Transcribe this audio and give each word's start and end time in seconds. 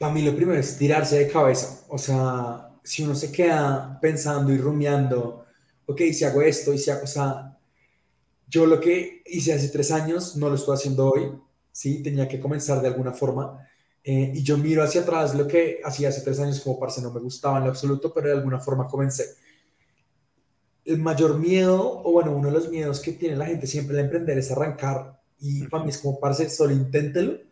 Para 0.00 0.14
mí 0.14 0.22
lo 0.22 0.34
primero 0.34 0.58
es 0.58 0.78
tirarse 0.78 1.18
de 1.18 1.28
cabeza. 1.28 1.84
O 1.90 1.98
sea, 1.98 2.70
si 2.82 3.02
uno 3.02 3.14
se 3.14 3.30
queda 3.30 3.98
pensando 4.00 4.50
y 4.50 4.56
rumiando, 4.56 5.44
ok, 5.84 6.00
si 6.14 6.24
hago 6.24 6.40
esto 6.40 6.72
y 6.72 6.78
si 6.78 6.90
hago, 6.90 7.02
o 7.04 7.06
sea, 7.06 7.58
yo 8.48 8.64
lo 8.64 8.80
que 8.80 9.22
hice 9.26 9.52
hace 9.52 9.68
tres 9.68 9.90
años 9.92 10.36
no 10.36 10.48
lo 10.48 10.54
estoy 10.54 10.74
haciendo 10.74 11.10
hoy, 11.10 11.30
¿sí? 11.70 12.02
Tenía 12.02 12.26
que 12.26 12.40
comenzar 12.40 12.80
de 12.80 12.88
alguna 12.88 13.12
forma. 13.12 13.58
Eh, 14.02 14.32
y 14.36 14.42
yo 14.42 14.56
miro 14.56 14.82
hacia 14.82 15.02
atrás 15.02 15.34
lo 15.34 15.46
que 15.46 15.82
hacía 15.84 16.08
hace 16.08 16.22
tres 16.22 16.40
años 16.40 16.60
como 16.60 16.80
parce 16.80 17.02
no 17.02 17.12
me 17.12 17.20
gustaba 17.20 17.58
en 17.58 17.64
lo 17.64 17.68
absoluto, 17.70 18.10
pero 18.14 18.28
de 18.28 18.36
alguna 18.36 18.58
forma 18.58 18.86
comencé. 18.86 19.26
El 20.82 20.96
mayor 21.00 21.38
miedo, 21.38 22.00
o 22.02 22.10
bueno, 22.10 22.34
uno 22.34 22.48
de 22.48 22.54
los 22.54 22.70
miedos 22.70 23.00
que 23.00 23.12
tiene 23.12 23.36
la 23.36 23.44
gente 23.44 23.66
siempre 23.66 23.96
de 23.96 24.04
emprender 24.04 24.38
es 24.38 24.50
arrancar. 24.50 25.20
Y 25.38 25.66
para 25.68 25.84
mí 25.84 25.90
es 25.90 25.98
como 25.98 26.18
parce, 26.18 26.48
solo 26.48 26.72
inténtelo 26.72 27.49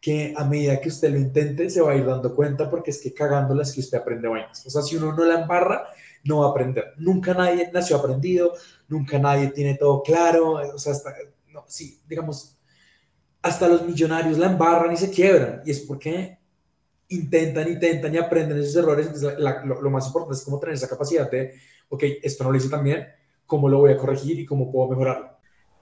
que 0.00 0.32
a 0.36 0.44
medida 0.44 0.80
que 0.80 0.88
usted 0.88 1.10
lo 1.10 1.18
intente 1.18 1.68
se 1.68 1.80
va 1.80 1.92
a 1.92 1.96
ir 1.96 2.06
dando 2.06 2.34
cuenta 2.34 2.70
porque 2.70 2.90
es 2.90 3.00
que 3.00 3.12
cagándola 3.12 3.62
es 3.62 3.72
que 3.72 3.80
usted 3.80 3.98
aprende 3.98 4.28
vainas. 4.28 4.64
O 4.66 4.70
sea, 4.70 4.82
si 4.82 4.96
uno 4.96 5.12
no 5.12 5.24
la 5.24 5.42
embarra, 5.42 5.88
no 6.24 6.40
va 6.40 6.46
a 6.46 6.50
aprender. 6.50 6.94
Nunca 6.96 7.34
nadie 7.34 7.70
nació 7.72 7.96
aprendido, 7.96 8.52
nunca 8.88 9.18
nadie 9.18 9.48
tiene 9.48 9.74
todo 9.74 10.02
claro. 10.02 10.52
O 10.74 10.78
sea, 10.78 10.92
hasta, 10.92 11.14
no, 11.48 11.64
sí, 11.66 12.00
digamos, 12.08 12.56
hasta 13.42 13.68
los 13.68 13.86
millonarios 13.86 14.38
la 14.38 14.46
embarran 14.46 14.92
y 14.92 14.96
se 14.96 15.10
quiebran. 15.10 15.62
Y 15.64 15.70
es 15.70 15.80
porque 15.80 16.38
intentan, 17.08 17.68
intentan 17.68 18.14
y 18.14 18.18
aprenden 18.18 18.58
esos 18.58 18.76
errores. 18.76 19.06
Entonces, 19.06 19.38
lo, 19.38 19.82
lo, 19.82 19.90
más 19.90 20.06
importante 20.06 20.34
es 20.34 20.44
cómo 20.44 20.58
tener 20.58 20.74
esa 20.74 20.88
capacidad 20.88 21.30
de, 21.30 21.54
ok, 21.88 22.04
esto 22.22 22.44
no 22.44 22.50
lo 22.50 22.56
hice 22.56 22.68
tan 22.68 22.84
bien, 22.84 23.06
cómo 23.44 23.68
lo 23.68 23.78
voy 23.78 23.92
a 23.92 23.96
corregir 23.96 24.38
y 24.38 24.46
cómo 24.46 24.70
puedo 24.70 24.88
mejorarlo. 24.88 25.30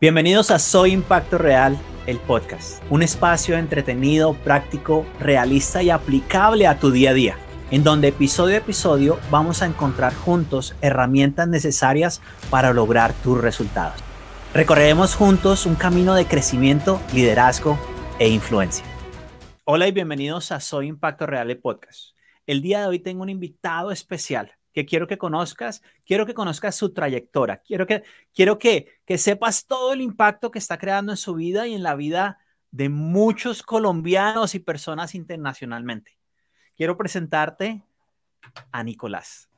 Bienvenidos 0.00 0.50
a 0.50 0.58
Soy 0.58 0.92
Impacto 0.92 1.38
Real, 1.38 1.78
el 2.08 2.18
podcast, 2.20 2.82
un 2.88 3.02
espacio 3.02 3.58
entretenido, 3.58 4.32
práctico, 4.32 5.04
realista 5.20 5.82
y 5.82 5.90
aplicable 5.90 6.66
a 6.66 6.78
tu 6.78 6.90
día 6.90 7.10
a 7.10 7.14
día, 7.14 7.36
en 7.70 7.84
donde 7.84 8.08
episodio 8.08 8.54
a 8.54 8.58
episodio 8.58 9.20
vamos 9.30 9.60
a 9.60 9.66
encontrar 9.66 10.14
juntos 10.14 10.74
herramientas 10.80 11.48
necesarias 11.48 12.22
para 12.48 12.72
lograr 12.72 13.12
tus 13.22 13.38
resultados. 13.38 14.02
Recorreremos 14.54 15.14
juntos 15.14 15.66
un 15.66 15.74
camino 15.74 16.14
de 16.14 16.24
crecimiento, 16.24 16.98
liderazgo 17.12 17.78
e 18.18 18.30
influencia. 18.30 18.86
Hola 19.64 19.86
y 19.86 19.92
bienvenidos 19.92 20.50
a 20.50 20.60
Soy 20.60 20.86
Impacto 20.86 21.26
Real, 21.26 21.50
el 21.50 21.58
podcast. 21.58 22.16
El 22.46 22.62
día 22.62 22.80
de 22.80 22.86
hoy 22.86 23.00
tengo 23.00 23.22
un 23.22 23.28
invitado 23.28 23.90
especial 23.92 24.57
que 24.78 24.86
quiero 24.86 25.08
que 25.08 25.18
conozcas, 25.18 25.82
quiero 26.06 26.24
que 26.24 26.34
conozcas 26.34 26.76
su 26.76 26.92
trayectoria, 26.92 27.60
quiero 27.66 27.84
que, 27.84 28.04
quiero 28.32 28.60
que, 28.60 28.86
que 29.04 29.18
sepas 29.18 29.66
todo 29.66 29.92
el 29.92 30.00
impacto 30.00 30.52
que 30.52 30.60
está 30.60 30.78
creando 30.78 31.10
en 31.10 31.16
su 31.16 31.34
vida 31.34 31.66
y 31.66 31.74
en 31.74 31.82
la 31.82 31.96
vida 31.96 32.38
de 32.70 32.88
muchos 32.88 33.64
colombianos 33.64 34.54
y 34.54 34.60
personas 34.60 35.16
internacionalmente. 35.16 36.16
Quiero 36.76 36.96
presentarte 36.96 37.82
a 38.70 38.84
Nicolás. 38.84 39.48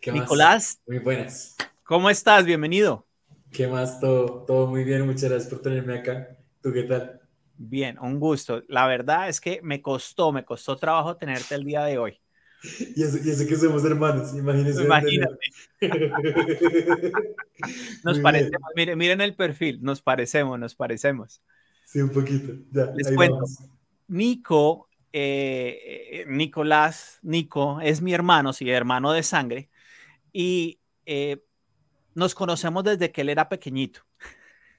¿Qué 0.00 0.10
Nicolás. 0.10 0.80
Muy 0.88 0.98
buenas. 0.98 1.56
¿Cómo 1.84 2.10
estás? 2.10 2.44
Bienvenido. 2.44 3.06
¿Qué 3.52 3.68
más? 3.68 4.00
Todo, 4.00 4.42
todo 4.42 4.66
muy 4.66 4.82
bien. 4.82 5.06
Muchas 5.06 5.30
gracias 5.30 5.48
por 5.48 5.62
tenerme 5.62 6.00
acá. 6.00 6.36
¿Tú 6.60 6.72
qué 6.72 6.82
tal? 6.82 7.20
Bien, 7.56 7.96
un 8.00 8.18
gusto. 8.18 8.64
La 8.66 8.88
verdad 8.88 9.28
es 9.28 9.40
que 9.40 9.60
me 9.62 9.80
costó, 9.80 10.32
me 10.32 10.44
costó 10.44 10.74
trabajo 10.74 11.16
tenerte 11.16 11.54
el 11.54 11.62
día 11.62 11.84
de 11.84 11.98
hoy. 11.98 12.20
Y 12.62 13.02
eso, 13.02 13.18
y 13.18 13.46
que 13.46 13.56
somos 13.56 13.84
hermanos, 13.84 14.34
imagínense. 14.34 14.82
Imagínate. 14.82 15.38
nos 18.04 18.18
parecemos, 18.18 18.70
miren, 18.74 18.98
miren 18.98 19.20
el 19.20 19.34
perfil, 19.34 19.78
nos 19.80 20.02
parecemos, 20.02 20.58
nos 20.58 20.74
parecemos. 20.74 21.40
Sí, 21.84 22.00
un 22.00 22.10
poquito. 22.10 22.52
Ya, 22.72 22.92
Les 22.96 23.12
cuento. 23.12 23.44
Nico, 24.08 24.88
eh, 25.12 26.24
Nicolás, 26.28 27.18
Nico, 27.22 27.80
es 27.80 28.02
mi 28.02 28.12
hermano, 28.12 28.52
sí, 28.52 28.68
hermano 28.68 29.12
de 29.12 29.22
sangre, 29.22 29.70
y 30.32 30.80
eh, 31.06 31.44
nos 32.14 32.34
conocemos 32.34 32.82
desde 32.84 33.12
que 33.12 33.20
él 33.20 33.28
era 33.28 33.48
pequeñito. 33.48 34.00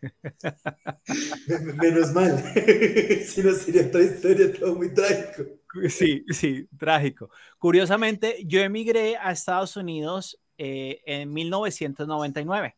Menos 1.81 2.13
mal, 2.13 2.37
si 3.25 3.41
no 3.41 3.53
sería 3.53 3.87
otra 3.87 4.01
historia, 4.01 4.51
todo 4.53 4.75
muy 4.75 4.93
trágico. 4.93 5.58
Sí, 5.89 6.25
sí, 6.29 6.67
trágico. 6.77 7.29
Curiosamente, 7.57 8.43
yo 8.45 8.61
emigré 8.61 9.17
a 9.17 9.31
Estados 9.31 9.75
Unidos 9.77 10.39
eh, 10.57 11.01
en 11.05 11.31
1999 11.33 12.75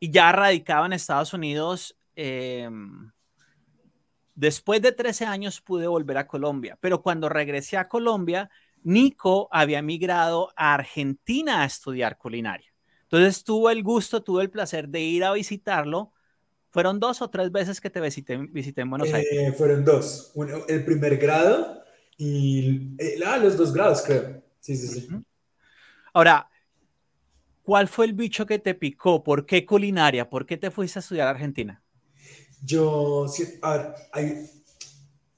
y 0.00 0.10
ya 0.10 0.32
radicaba 0.32 0.86
en 0.86 0.94
Estados 0.94 1.32
Unidos. 1.32 1.96
Em, 2.16 3.12
después 4.34 4.82
de 4.82 4.92
13 4.92 5.26
años 5.26 5.60
pude 5.60 5.86
volver 5.86 6.18
a 6.18 6.26
Colombia, 6.26 6.76
pero 6.80 7.02
cuando 7.02 7.28
regresé 7.28 7.76
a 7.76 7.88
Colombia, 7.88 8.50
Nico 8.82 9.48
había 9.52 9.78
emigrado 9.78 10.52
a 10.56 10.74
Argentina 10.74 11.62
a 11.62 11.66
estudiar 11.66 12.18
culinaria. 12.18 12.72
Entonces 13.02 13.44
tuve 13.44 13.72
el 13.72 13.82
gusto, 13.82 14.22
tuve 14.22 14.42
el 14.42 14.50
placer 14.50 14.88
de 14.88 15.00
ir 15.00 15.24
a 15.24 15.32
visitarlo 15.32 16.12
¿Fueron 16.72 16.98
dos 16.98 17.20
o 17.20 17.28
tres 17.28 17.52
veces 17.52 17.82
que 17.82 17.90
te 17.90 18.00
visité, 18.00 18.38
visité 18.38 18.80
en 18.80 18.88
Buenos 18.88 19.12
Aires? 19.12 19.28
Eh, 19.30 19.52
fueron 19.52 19.84
dos. 19.84 20.32
el 20.68 20.84
primer 20.86 21.18
grado 21.18 21.84
y 22.16 22.94
eh, 22.98 23.20
ah, 23.26 23.36
los 23.36 23.58
dos 23.58 23.74
grados, 23.74 24.00
creo. 24.00 24.42
Sí, 24.58 24.74
sí, 24.76 24.88
sí. 24.88 25.08
Ahora, 26.14 26.48
¿cuál 27.62 27.88
fue 27.88 28.06
el 28.06 28.14
bicho 28.14 28.46
que 28.46 28.58
te 28.58 28.74
picó? 28.74 29.22
¿Por 29.22 29.44
qué 29.44 29.66
culinaria? 29.66 30.30
¿Por 30.30 30.46
qué 30.46 30.56
te 30.56 30.70
fuiste 30.70 30.98
a 30.98 31.00
estudiar 31.00 31.28
a 31.28 31.32
Argentina? 31.32 31.82
Yo, 32.64 33.26
a 33.60 33.76
ver, 33.76 33.94
hay, 34.10 34.50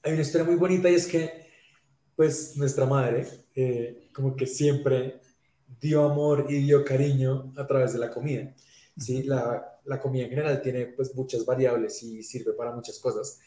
hay, 0.03 0.13
una 0.13 0.21
historia 0.21 0.45
muy 0.45 0.55
bonita 0.55 0.89
y 0.89 0.95
es 0.95 1.05
que, 1.05 1.49
pues, 2.15 2.55
nuestra 2.55 2.85
madre, 2.85 3.27
eh, 3.55 4.09
como 4.13 4.37
que 4.37 4.47
siempre 4.47 5.19
dio 5.81 6.09
amor 6.09 6.45
y 6.47 6.59
dio 6.59 6.85
cariño 6.85 7.51
a 7.57 7.67
través 7.67 7.91
de 7.91 7.99
la 7.99 8.09
comida. 8.09 8.53
¿Sí? 8.97 9.23
La, 9.23 9.79
la 9.85 9.99
comida 9.99 10.23
en 10.23 10.29
general 10.29 10.61
tiene 10.61 10.87
pues 10.87 11.13
muchas 11.15 11.45
variables 11.45 12.01
y 12.03 12.23
sirve 12.23 12.53
para 12.53 12.73
muchas 12.73 12.99
cosas, 12.99 13.39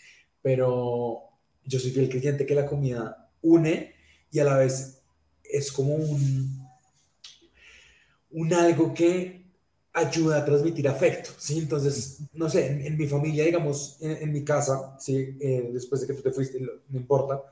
pero 0.42 1.22
yo 1.64 1.78
soy 1.78 1.91
fiel 1.91 2.09
creyente 2.09 2.47
que 2.47 2.54
la 2.54 2.66
comida 2.66 3.31
une 3.42 3.94
y 4.31 4.38
a 4.38 4.44
la 4.44 4.56
vez 4.56 5.03
es 5.44 5.72
como 5.72 5.94
un, 5.94 6.66
un 8.31 8.54
algo 8.54 8.94
que 8.94 9.38
ayuda 9.92 10.38
a 10.38 10.44
transmitir 10.44 10.86
afecto, 10.88 11.31
¿sí? 11.38 11.59
Entonces, 11.59 12.20
no 12.32 12.48
sé, 12.48 12.86
en, 12.86 12.97
mi 12.97 13.06
familia, 13.06 13.44
digamos, 13.44 13.97
en, 14.00 14.32
mi 14.32 14.44
casa, 14.44 14.97
¿sí? 15.00 15.36
Eh, 15.41 15.70
después 15.72 16.00
de 16.00 16.06
que 16.06 16.15
tú 16.15 16.22
te 16.22 16.30
fuiste, 16.30 16.60
no 16.60 16.98
importa, 16.98 17.42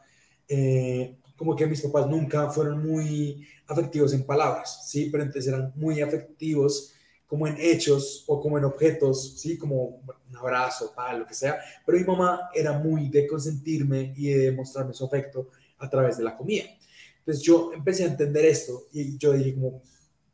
eh, 0.49 1.19
como 1.37 1.57
que 1.57 1.67
mis 1.67 1.83
papás 1.83 2.09
nunca 2.09 2.49
fueron 2.51 2.87
muy 2.87 3.47
afectivos 3.67 4.13
en 4.13 4.25
palabras, 4.25 4.89
¿sí? 4.89 5.09
Pero 5.11 5.25
entonces 5.25 5.53
eran 5.53 5.73
muy 5.75 6.01
afectivos 6.01 6.93
como 7.27 7.47
en 7.47 7.57
hechos 7.59 8.25
o 8.27 8.41
como 8.41 8.59
en 8.59 8.65
objetos, 8.65 9.39
¿sí? 9.39 9.59
Como 9.59 10.03
un 10.29 10.37
abrazo, 10.37 10.93
tal, 10.95 11.21
lo 11.21 11.27
que 11.27 11.35
sea. 11.35 11.59
Pero 11.85 11.99
mi 11.99 12.05
mamá 12.05 12.51
era 12.55 12.73
muy 12.73 13.09
de 13.09 13.27
consentirme 13.27 14.15
y 14.17 14.31
de 14.31 14.53
mostrarme 14.53 14.95
su 14.95 15.05
afecto 15.05 15.51
a 15.79 15.91
través 15.91 16.19
de 16.19 16.25
la 16.25 16.37
comida. 16.37 16.65
Entonces 17.19 17.43
yo 17.43 17.73
empecé 17.73 18.05
a 18.05 18.09
entender 18.09 18.45
esto 18.45 18.87
y 18.93 19.19
yo 19.19 19.33
dije 19.33 19.55
como, 19.55 19.83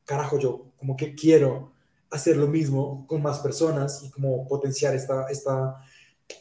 carajo, 0.05 0.39
yo 0.39 0.73
como 0.77 0.97
que 0.97 1.15
quiero 1.15 1.73
hacer 2.11 2.37
lo 2.37 2.47
mismo 2.47 3.07
con 3.07 3.23
más 3.23 3.39
personas 3.39 4.03
y 4.03 4.11
como 4.11 4.47
potenciar 4.47 4.95
esta, 4.95 5.27
esta 5.31 5.79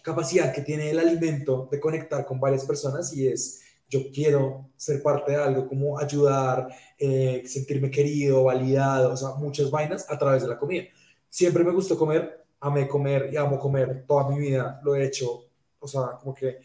capacidad 0.04 0.54
que 0.54 0.62
tiene 0.62 0.90
el 0.90 1.00
alimento 1.00 1.70
de 1.72 1.80
conectar 1.80 2.26
con 2.26 2.40
varias 2.40 2.66
personas 2.66 3.14
y 3.14 3.28
es 3.28 3.62
yo 3.92 4.10
quiero 4.10 4.70
ser 4.78 5.04
parte 5.04 5.34
de 5.34 5.38
algo, 5.38 5.68
como 5.68 6.00
ayudar, 6.00 6.70
eh, 6.98 7.44
sentirme 7.46 7.92
querido, 7.92 8.46
validado, 8.46 9.12
o 9.12 9.18
sea, 9.18 9.32
muchas 9.32 9.70
vainas 9.70 10.10
a 10.10 10.18
través 10.18 10.44
de 10.44 10.48
la 10.48 10.58
comida. 10.58 10.86
Siempre 11.30 11.64
me 11.64 11.74
gustó 11.74 11.98
comer, 11.98 12.46
amé 12.62 12.88
comer 12.88 13.30
y 13.34 13.36
amo 13.36 13.60
comer 13.60 14.06
toda 14.08 14.30
mi 14.30 14.40
vida, 14.40 14.80
lo 14.84 14.96
he 14.96 15.06
hecho, 15.06 15.46
o 15.78 15.88
sea, 15.88 16.18
como 16.20 16.34
que 16.34 16.60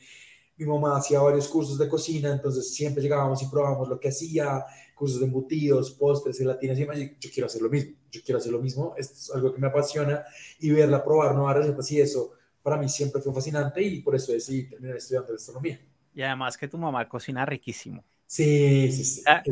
mi 0.56 0.66
mamá 0.66 0.96
hacía 0.96 1.20
varios 1.20 1.48
cursos 1.48 1.76
de 1.76 1.88
cocina, 1.88 2.30
entonces 2.32 2.72
siempre 2.72 3.02
llegábamos 3.02 3.42
y 3.42 3.46
probábamos 3.46 3.88
lo 3.88 3.98
que 3.98 4.08
hacía, 4.08 4.64
cursos 4.94 5.18
de 5.18 5.26
embutidos, 5.26 5.90
postres, 5.90 6.38
gelatinas 6.38 6.78
y 6.78 6.80
demás, 6.82 6.98
yo 7.18 7.30
quiero 7.34 7.46
hacer 7.46 7.60
lo 7.60 7.68
mismo, 7.68 7.96
yo 8.10 8.20
quiero 8.24 8.38
hacer 8.38 8.52
lo 8.52 8.62
mismo, 8.62 8.94
esto 8.96 9.14
es 9.14 9.30
algo 9.34 9.52
que 9.52 9.60
me 9.60 9.66
apasiona 9.66 10.24
y 10.60 10.70
verla 10.70 11.04
probar 11.04 11.34
nuevas 11.34 11.56
recetas 11.56 11.90
y 11.90 12.00
eso 12.00 12.30
para 12.62 12.76
mí 12.76 12.88
siempre 12.88 13.20
fue 13.20 13.34
fascinante 13.34 13.82
y 13.82 14.00
por 14.00 14.14
eso 14.14 14.32
decidí 14.32 14.68
terminar 14.68 14.96
estudiando 14.96 15.32
gastronomía. 15.32 15.80
Y 16.16 16.22
además 16.22 16.56
que 16.56 16.66
tu 16.66 16.78
mamá 16.78 17.06
cocina 17.10 17.44
riquísimo. 17.44 18.02
Sí, 18.24 18.90
sí, 18.90 19.04
sí. 19.04 19.22
Ah, 19.26 19.42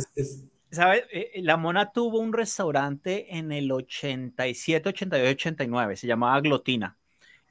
¿Sabes? 0.71 1.05
Eh, 1.13 1.31
eh, 1.35 1.43
la 1.43 1.59
Mona 1.59 1.93
tuvo 1.93 2.19
un 2.19 2.33
restaurante 2.33 3.37
en 3.37 3.53
el 3.53 3.71
87, 3.71 4.89
88, 4.89 5.51
89, 5.51 5.97
se 5.97 6.07
llamaba 6.07 6.41
Glotina. 6.41 6.97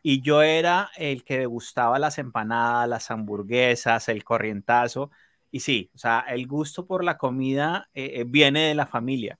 Y 0.01 0.21
yo 0.21 0.41
era 0.41 0.89
el 0.97 1.23
que 1.23 1.37
degustaba 1.37 1.99
las 1.99 2.17
empanadas, 2.17 2.89
las 2.89 3.11
hamburguesas, 3.11 4.09
el 4.09 4.23
corrientazo. 4.23 5.11
Y 5.51 5.59
sí, 5.59 5.91
o 5.93 5.99
sea, 5.99 6.21
el 6.29 6.47
gusto 6.47 6.87
por 6.87 7.03
la 7.03 7.19
comida 7.19 7.89
eh, 7.93 8.25
viene 8.27 8.61
de 8.61 8.73
la 8.73 8.87
familia. 8.87 9.37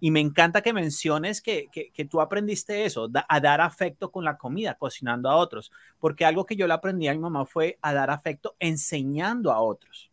Y 0.00 0.10
me 0.10 0.20
encanta 0.20 0.62
que 0.62 0.72
menciones 0.72 1.40
que, 1.40 1.68
que, 1.72 2.04
tú 2.04 2.20
aprendiste 2.20 2.84
eso, 2.84 3.08
a 3.28 3.40
dar 3.40 3.60
afecto 3.60 4.10
con 4.10 4.24
la 4.24 4.36
comida, 4.36 4.74
cocinando 4.74 5.30
a 5.30 5.36
otros, 5.36 5.72
porque 5.98 6.24
algo 6.24 6.44
que 6.44 6.56
yo 6.56 6.66
le 6.66 6.74
aprendí 6.74 7.08
a 7.08 7.12
mi 7.14 7.18
mamá 7.18 7.46
fue 7.46 7.78
a 7.80 7.94
dar 7.94 8.10
afecto 8.10 8.56
enseñando 8.58 9.52
a 9.52 9.60
otros. 9.60 10.10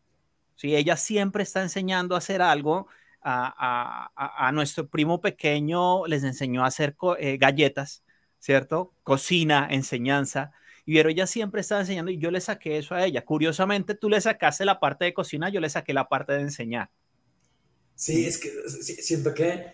¿sí? 0.56 0.76
Ella 0.76 0.96
siempre 0.98 1.44
está 1.44 1.62
enseñando 1.62 2.16
a 2.16 2.20
hacer 2.20 2.42
algo. 2.42 2.88
A, 3.26 4.10
a, 4.18 4.48
a 4.48 4.52
nuestro 4.52 4.90
primo 4.90 5.22
pequeño 5.22 6.06
les 6.08 6.26
enseñó 6.26 6.66
a 6.66 6.68
hacer 6.68 6.98
eh, 7.20 7.38
galletas, 7.38 8.04
¿cierto? 8.40 8.94
Cocina, 9.04 9.66
enseñanza. 9.72 10.52
Y 10.86 10.96
pero 10.96 11.10
ella 11.10 11.28
siempre 11.28 11.62
estaba 11.62 11.82
enseñando 11.82 12.12
y 12.12 12.18
yo 12.18 12.32
le 12.32 12.42
saqué 12.42 12.78
eso 12.78 12.96
a 12.96 13.06
ella. 13.06 13.24
Curiosamente, 13.24 13.96
tú 13.96 14.10
le 14.10 14.20
sacaste 14.20 14.66
la 14.66 14.80
parte 14.80 15.06
de 15.06 15.14
cocina, 15.14 15.50
yo 15.50 15.62
le 15.62 15.70
saqué 15.70 15.94
la 15.94 16.10
parte 16.10 16.34
de 16.34 16.42
enseñar. 16.42 16.90
Sí, 18.04 18.26
es 18.26 18.38
que 18.38 18.52
siento 19.02 19.34
que, 19.34 19.66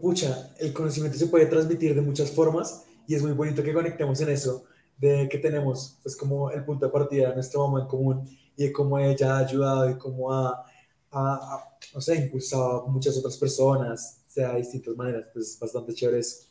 pucha, 0.00 0.54
el 0.60 0.72
conocimiento 0.72 1.18
se 1.18 1.26
puede 1.26 1.46
transmitir 1.46 1.96
de 1.96 2.00
muchas 2.00 2.30
formas 2.30 2.84
y 3.08 3.16
es 3.16 3.22
muy 3.22 3.32
bonito 3.32 3.60
que 3.60 3.72
conectemos 3.72 4.20
en 4.20 4.28
eso, 4.28 4.66
de 4.96 5.28
que 5.28 5.38
tenemos 5.38 5.98
pues 6.00 6.16
como 6.16 6.52
el 6.52 6.64
punto 6.64 6.86
de 6.86 6.92
partida 6.92 7.30
de 7.30 7.34
nuestra 7.34 7.58
mamá 7.58 7.80
en 7.80 7.88
común 7.88 8.38
y 8.56 8.66
de 8.66 8.72
cómo 8.72 9.00
ella 9.00 9.34
ha 9.34 9.38
ayudado 9.38 9.90
y 9.90 9.98
cómo 9.98 10.32
ha, 10.32 10.64
ha, 11.10 11.76
no 11.92 12.00
sé, 12.00 12.14
impulsado 12.14 12.86
a 12.86 12.88
muchas 12.88 13.18
otras 13.18 13.36
personas, 13.36 14.22
o 14.28 14.30
sea, 14.30 14.52
de 14.52 14.58
distintas 14.58 14.94
maneras, 14.94 15.24
pues 15.32 15.48
es 15.48 15.58
bastante 15.58 15.92
chévere 15.92 16.20
eso. 16.20 16.46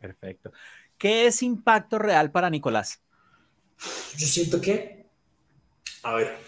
Perfecto. 0.00 0.50
¿Qué 0.96 1.26
es 1.26 1.42
impacto 1.42 1.98
real 1.98 2.32
para 2.32 2.48
Nicolás? 2.48 3.02
Yo 4.16 4.26
siento 4.26 4.62
que, 4.62 5.10
a 6.04 6.14
ver, 6.14 6.38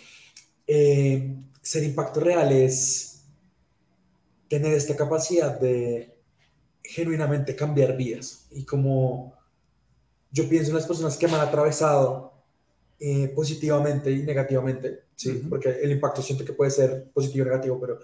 eh, 0.67 1.37
ser 1.61 1.85
impacto 1.85 2.21
real 2.21 2.51
es 2.51 3.14
tener 4.49 4.75
esta 4.75 4.97
capacidad 4.97 5.59
de 5.59 6.15
genuinamente 6.83 7.57
cambiar 7.57 7.97
vidas. 7.97 8.47
Y 8.51 8.65
como 8.65 9.35
yo 10.31 10.49
pienso 10.49 10.71
en 10.71 10.77
las 10.77 10.87
personas 10.87 11.17
que 11.17 11.29
me 11.29 11.35
han 11.35 11.41
atravesado 11.41 12.33
eh, 12.99 13.29
positivamente 13.35 14.11
y 14.11 14.23
negativamente, 14.23 15.05
¿sí? 15.15 15.45
porque 15.49 15.71
el 15.83 15.93
impacto 15.93 16.23
siento 16.23 16.45
que 16.45 16.53
puede 16.53 16.71
ser 16.71 17.11
positivo 17.13 17.45
o 17.45 17.49
negativo, 17.49 17.81
pero, 17.81 17.99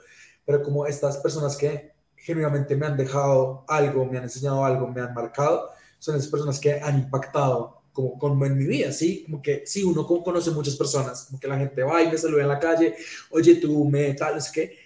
pero 0.45 0.63
como 0.63 0.87
estas 0.87 1.19
personas 1.19 1.57
que 1.57 1.93
genuinamente 2.17 2.77
me 2.77 2.87
han 2.87 2.97
dejado 2.97 3.65
algo, 3.69 4.05
me 4.05 4.19
han 4.19 4.25
enseñado 4.25 4.65
algo, 4.65 4.87
me 4.89 5.01
han 5.01 5.15
marcado, 5.15 5.71
son 5.99 6.17
esas 6.17 6.31
personas 6.31 6.59
que 6.59 6.81
han 6.81 6.99
impactado 6.99 7.83
como, 7.93 8.19
como 8.19 8.47
en 8.47 8.57
mi 8.57 8.65
vida, 8.65 8.93
¿sí? 8.93 9.25
Como 9.25 9.43
que 9.43 9.63
sí, 9.67 9.83
uno 9.83 10.07
conoce 10.07 10.51
muchas 10.51 10.77
personas, 10.77 11.25
como 11.25 11.41
que 11.41 11.49
la 11.49 11.59
gente 11.59 11.83
va 11.83 12.03
y 12.03 12.09
me 12.09 12.19
saluda 12.19 12.43
en 12.43 12.49
la 12.49 12.59
calle, 12.59 12.95
oye, 13.31 13.57
tú 13.57 13.85
me 13.85 14.15
tal, 14.15 14.39
es 14.39 14.51
que, 14.51 14.77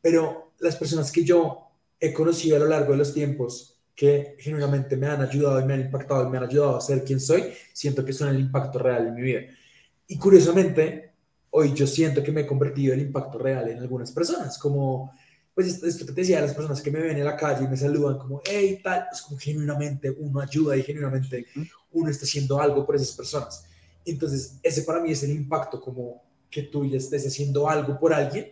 pero 0.00 0.43
las 0.64 0.76
personas 0.76 1.12
que 1.12 1.24
yo 1.24 1.68
he 2.00 2.12
conocido 2.12 2.56
a 2.56 2.60
lo 2.60 2.66
largo 2.66 2.92
de 2.92 2.98
los 2.98 3.12
tiempos, 3.12 3.78
que 3.94 4.36
genuinamente 4.38 4.96
me 4.96 5.06
han 5.06 5.20
ayudado 5.20 5.60
y 5.60 5.64
me 5.64 5.74
han 5.74 5.82
impactado 5.82 6.26
y 6.26 6.30
me 6.30 6.38
han 6.38 6.44
ayudado 6.44 6.76
a 6.76 6.80
ser 6.80 7.04
quien 7.04 7.20
soy, 7.20 7.52
siento 7.72 8.04
que 8.04 8.12
son 8.12 8.28
el 8.28 8.40
impacto 8.40 8.78
real 8.78 9.06
en 9.06 9.14
mi 9.14 9.22
vida. 9.22 9.42
Y 10.08 10.18
curiosamente, 10.18 11.12
hoy 11.50 11.72
yo 11.74 11.86
siento 11.86 12.22
que 12.22 12.32
me 12.32 12.40
he 12.40 12.46
convertido 12.46 12.94
en 12.94 13.00
impacto 13.00 13.38
real 13.38 13.68
en 13.68 13.78
algunas 13.78 14.10
personas, 14.10 14.58
como 14.58 15.12
pues 15.54 15.82
esto 15.84 16.04
que 16.04 16.12
te 16.12 16.20
decía, 16.22 16.40
las 16.40 16.52
personas 16.52 16.82
que 16.82 16.90
me 16.90 16.98
ven 16.98 17.16
en 17.16 17.24
la 17.24 17.36
calle 17.36 17.64
y 17.64 17.68
me 17.68 17.76
saludan 17.76 18.18
como, 18.18 18.42
hey, 18.44 18.80
tal, 18.82 19.06
es 19.12 19.22
como 19.22 19.38
genuinamente 19.38 20.10
uno 20.10 20.40
ayuda 20.40 20.76
y 20.76 20.82
genuinamente 20.82 21.46
uno 21.92 22.10
está 22.10 22.24
haciendo 22.24 22.60
algo 22.60 22.84
por 22.84 22.96
esas 22.96 23.12
personas. 23.12 23.64
Entonces, 24.04 24.58
ese 24.62 24.82
para 24.82 25.00
mí 25.00 25.12
es 25.12 25.22
el 25.22 25.30
impacto, 25.30 25.80
como 25.80 26.24
que 26.50 26.64
tú 26.64 26.84
ya 26.84 26.96
estés 26.96 27.24
haciendo 27.26 27.68
algo 27.68 27.96
por 27.98 28.12
alguien 28.12 28.50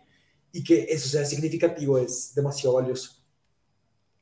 y 0.52 0.62
que 0.62 0.86
eso 0.88 1.08
sea 1.08 1.24
significativo 1.24 1.98
es 1.98 2.34
demasiado 2.34 2.76
valioso. 2.76 3.22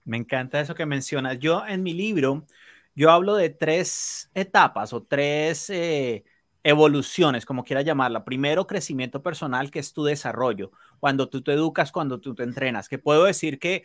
Me 0.04 0.16
encanta 0.16 0.60
eso 0.60 0.74
que 0.74 0.86
mencionas. 0.86 1.38
Yo 1.38 1.66
en 1.66 1.82
mi 1.82 1.92
libro, 1.92 2.46
yo 2.94 3.10
hablo 3.10 3.34
de 3.34 3.50
tres 3.50 4.30
etapas 4.34 4.92
o 4.92 5.02
tres 5.02 5.68
eh, 5.70 6.24
evoluciones, 6.62 7.44
como 7.44 7.64
quiera 7.64 7.82
llamarla. 7.82 8.24
Primero, 8.24 8.66
crecimiento 8.66 9.22
personal, 9.22 9.70
que 9.70 9.78
es 9.78 9.92
tu 9.92 10.04
desarrollo, 10.04 10.70
cuando 11.00 11.28
tú 11.28 11.42
te 11.42 11.52
educas, 11.52 11.92
cuando 11.92 12.20
tú 12.20 12.34
te 12.34 12.44
entrenas, 12.44 12.88
que 12.88 12.98
puedo 12.98 13.24
decir 13.24 13.58
que 13.58 13.82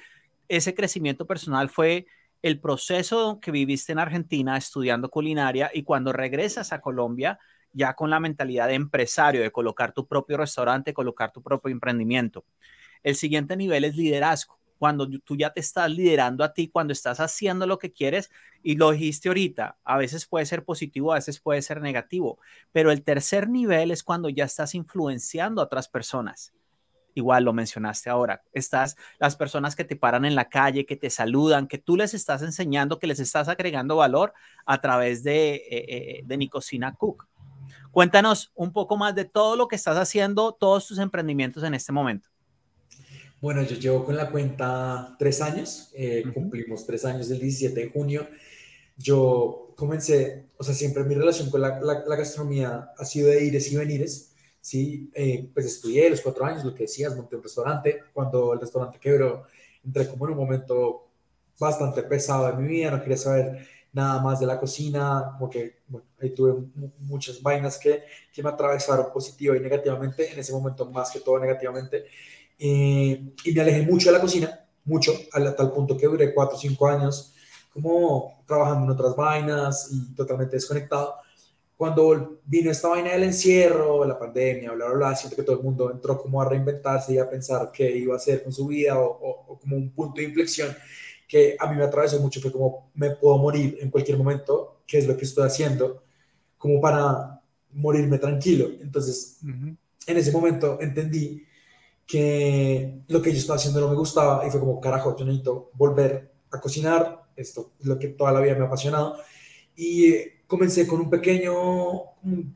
ese 0.48 0.76
crecimiento 0.76 1.26
personal 1.26 1.70
fue 1.70 2.06
el 2.42 2.60
proceso 2.60 3.40
que 3.42 3.52
viviste 3.52 3.92
en 3.92 4.00
Argentina 4.00 4.56
estudiando 4.56 5.10
culinaria 5.10 5.72
y 5.74 5.84
cuando 5.84 6.14
regresas 6.14 6.74
a 6.74 6.82
Colombia 6.82 7.40
ya 7.76 7.94
con 7.94 8.10
la 8.10 8.20
mentalidad 8.20 8.68
de 8.68 8.76
empresario, 8.76 9.42
de 9.42 9.52
colocar 9.52 9.92
tu 9.92 10.08
propio 10.08 10.38
restaurante, 10.38 10.94
colocar 10.94 11.32
tu 11.32 11.44
propio 11.44 11.72
emprendimiento. 11.72 12.46
El 13.04 13.16
siguiente 13.16 13.58
nivel 13.58 13.84
es 13.84 13.96
liderazgo 13.96 14.58
cuando 14.78 15.08
tú 15.24 15.36
ya 15.36 15.52
te 15.52 15.60
estás 15.60 15.90
liderando 15.90 16.44
a 16.44 16.54
ti, 16.54 16.70
cuando 16.70 16.94
estás 16.94 17.20
haciendo 17.20 17.66
lo 17.68 17.80
que 17.80 17.92
quieres 17.92 18.30
y 18.62 18.76
lo 18.76 18.92
dijiste 18.92 19.30
ahorita, 19.30 19.78
a 19.84 19.98
veces 19.98 20.26
puede 20.26 20.46
ser 20.46 20.64
positivo, 20.64 21.12
a 21.12 21.16
veces 21.16 21.40
puede 21.40 21.62
ser 21.62 21.82
negativo, 21.82 22.40
pero 22.72 22.92
el 22.92 23.04
tercer 23.04 23.50
nivel 23.50 23.92
es 23.92 24.04
cuando 24.04 24.30
ya 24.30 24.46
estás 24.46 24.76
influenciando 24.76 25.62
a 25.62 25.66
otras 25.66 25.88
personas. 25.88 26.54
Igual 27.14 27.46
lo 27.46 27.54
mencionaste 27.54 28.10
ahora, 28.10 28.44
estás 28.52 28.98
las 29.20 29.38
personas 29.38 29.76
que 29.76 29.86
te 29.86 29.96
paran 29.96 30.26
en 30.26 30.36
la 30.36 30.50
calle, 30.50 30.86
que 30.86 30.98
te 30.98 31.10
saludan, 31.10 31.68
que 31.68 31.78
tú 31.78 31.96
les 31.96 32.14
estás 32.14 32.42
enseñando, 32.42 33.00
que 33.00 33.08
les 33.08 33.22
estás 33.22 33.48
agregando 33.48 33.96
valor 33.96 34.34
a 34.66 34.82
través 34.82 35.24
de, 35.24 35.56
eh, 35.56 35.64
eh, 35.70 36.22
de 36.26 36.38
Nicocina 36.38 36.94
Cook. 36.94 37.26
Cuéntanos 37.96 38.52
un 38.56 38.74
poco 38.74 38.98
más 38.98 39.16
de 39.16 39.24
todo 39.24 39.56
lo 39.56 39.70
que 39.70 39.78
estás 39.78 39.96
haciendo, 39.96 40.52
todos 40.52 40.86
tus 40.86 41.00
emprendimientos 41.00 41.64
en 41.64 41.74
este 41.74 41.94
momento. 41.94 42.28
Bueno, 43.40 43.64
yo 43.64 43.78
llevo 43.78 44.04
con 44.04 44.18
la 44.18 44.30
cuenta 44.30 45.16
tres 45.18 45.40
años, 45.40 45.92
eh, 45.94 46.26
cumplimos 46.34 46.86
tres 46.86 47.06
años 47.06 47.32
el 47.32 47.40
17 47.40 47.80
de 47.80 47.90
junio. 47.90 48.28
Yo 48.98 49.72
comencé, 49.78 50.48
o 50.58 50.64
sea, 50.66 50.76
siempre 50.76 51.06
mi 51.06 51.16
relación 51.16 51.50
con 51.50 51.62
la, 51.62 51.80
la, 51.80 52.16
gastronomía 52.18 52.92
ha 52.98 53.06
sido 53.06 53.30
de 53.30 53.46
ires 53.46 53.72
y 53.72 53.78
venires, 53.78 54.36
¿sí? 54.60 55.10
Eh, 55.14 55.50
pues 55.54 55.66
estudié 55.66 56.10
los 56.10 56.20
cuatro 56.20 56.44
años, 56.44 56.66
lo 56.66 56.76
que 56.76 56.84
decías, 56.84 57.16
monté 57.16 57.38
un 57.38 57.44
restaurante. 57.44 58.02
Cuando 58.12 58.52
el 58.52 58.60
restaurante 58.60 59.00
quebró, 59.00 59.46
entré 59.86 60.10
como 60.10 60.26
en 60.26 60.34
un 60.34 60.40
momento 60.40 61.08
bastante 61.58 62.04
pesado 62.04 62.48
de 62.48 62.62
mi 62.62 62.68
vida, 62.68 62.92
no 62.92 63.00
quería 63.00 63.16
saber 63.16 63.66
nada 63.96 64.22
más 64.22 64.40
de 64.42 64.46
la 64.46 64.60
cocina, 64.60 65.32
como 65.32 65.50
que, 65.50 65.80
bueno, 65.88 66.06
ahí 66.22 66.32
tuve 66.32 66.54
muchas 67.00 67.42
vainas 67.42 67.80
que, 67.80 68.04
que 68.34 68.44
me 68.44 68.50
atravesaron 68.50 69.12
positiva 69.14 69.56
y 69.56 69.62
negativamente, 69.62 70.32
en 70.34 70.38
ese 70.38 70.52
momento 70.52 70.92
más 70.92 71.10
que 71.10 71.22
todo 71.22 71.40
negativamente. 71.40 72.06
Eh, 72.60 73.34
y 73.46 73.52
me 73.54 73.62
alejé 73.62 73.84
mucho 73.84 74.10
de 74.10 74.18
la 74.18 74.22
cocina, 74.22 74.68
mucho, 74.84 75.14
a 75.32 75.56
tal 75.56 75.72
punto 75.72 75.98
que 75.98 76.08
duré 76.08 76.34
cuatro 76.34 76.58
o 76.58 76.60
cinco 76.60 76.88
años 76.88 77.34
como 77.74 78.44
trabajando 78.46 78.86
en 78.86 78.92
otras 78.92 79.16
vainas 79.16 79.90
y 79.92 80.14
totalmente 80.14 80.58
desconectado. 80.58 81.16
Cuando 81.78 82.40
vino 82.46 82.72
esta 82.72 82.90
vaina 82.90 83.12
del 83.12 83.24
encierro, 83.24 84.06
la 84.06 84.18
pandemia, 84.18 84.72
bla, 84.72 84.86
bla, 84.88 84.96
bla, 84.96 85.16
siento 85.16 85.36
que 85.36 85.44
todo 85.44 85.58
el 85.58 85.64
mundo 85.64 85.92
entró 85.92 86.22
como 86.22 86.42
a 86.42 86.48
reinventarse 86.48 87.14
y 87.14 87.18
a 87.18 87.30
pensar 87.30 87.72
qué 87.74 87.92
iba 87.98 88.14
a 88.14 88.18
hacer 88.18 88.44
con 88.44 88.54
su 88.54 88.68
vida 88.68 88.98
o, 88.98 89.58
como 89.60 89.76
un 89.76 89.92
punto 89.92 90.22
de 90.22 90.28
inflexión 90.28 90.76
que 91.28 91.56
a 91.60 91.70
mí 91.72 91.78
me 91.78 91.84
atravesó 91.84 92.20
mucho, 92.20 92.42
fue 92.42 92.52
como 92.52 92.92
me 92.94 93.12
puedo 93.12 93.38
morir 93.38 93.78
en 93.82 93.90
cualquier 93.90 94.18
momento, 94.18 94.82
qué 94.86 95.00
es 95.00 95.08
lo 95.08 95.18
que 95.18 95.26
estoy 95.26 95.46
haciendo, 95.46 96.04
como 96.58 96.80
para 96.80 97.42
morirme 97.72 98.18
tranquilo. 98.20 98.70
Entonces, 98.80 99.40
en 99.44 100.18
ese 100.18 100.32
momento 100.32 100.80
entendí 100.80 101.44
que 102.06 103.00
lo 103.08 103.22
que 103.22 103.32
yo 103.32 103.38
estaba 103.38 103.58
haciendo 103.58 103.82
no 103.82 103.90
me 103.90 103.96
gustaba 103.96 104.46
y 104.46 104.52
fue 104.52 104.60
como, 104.60 104.80
carajo, 104.80 105.16
yo 105.18 105.26
necesito 105.26 105.72
volver 105.74 106.32
a 106.52 106.62
cocinar, 106.62 107.24
esto 107.36 107.74
es 107.80 107.86
lo 107.86 107.98
que 107.98 108.10
toda 108.10 108.32
la 108.32 108.40
vida 108.40 108.56
me 108.56 108.64
ha 108.64 108.68
apasionado. 108.68 109.18
Y 109.76 110.14
comencé 110.48 110.88
con 110.88 111.02
un 111.02 111.10
pequeño 111.10 111.54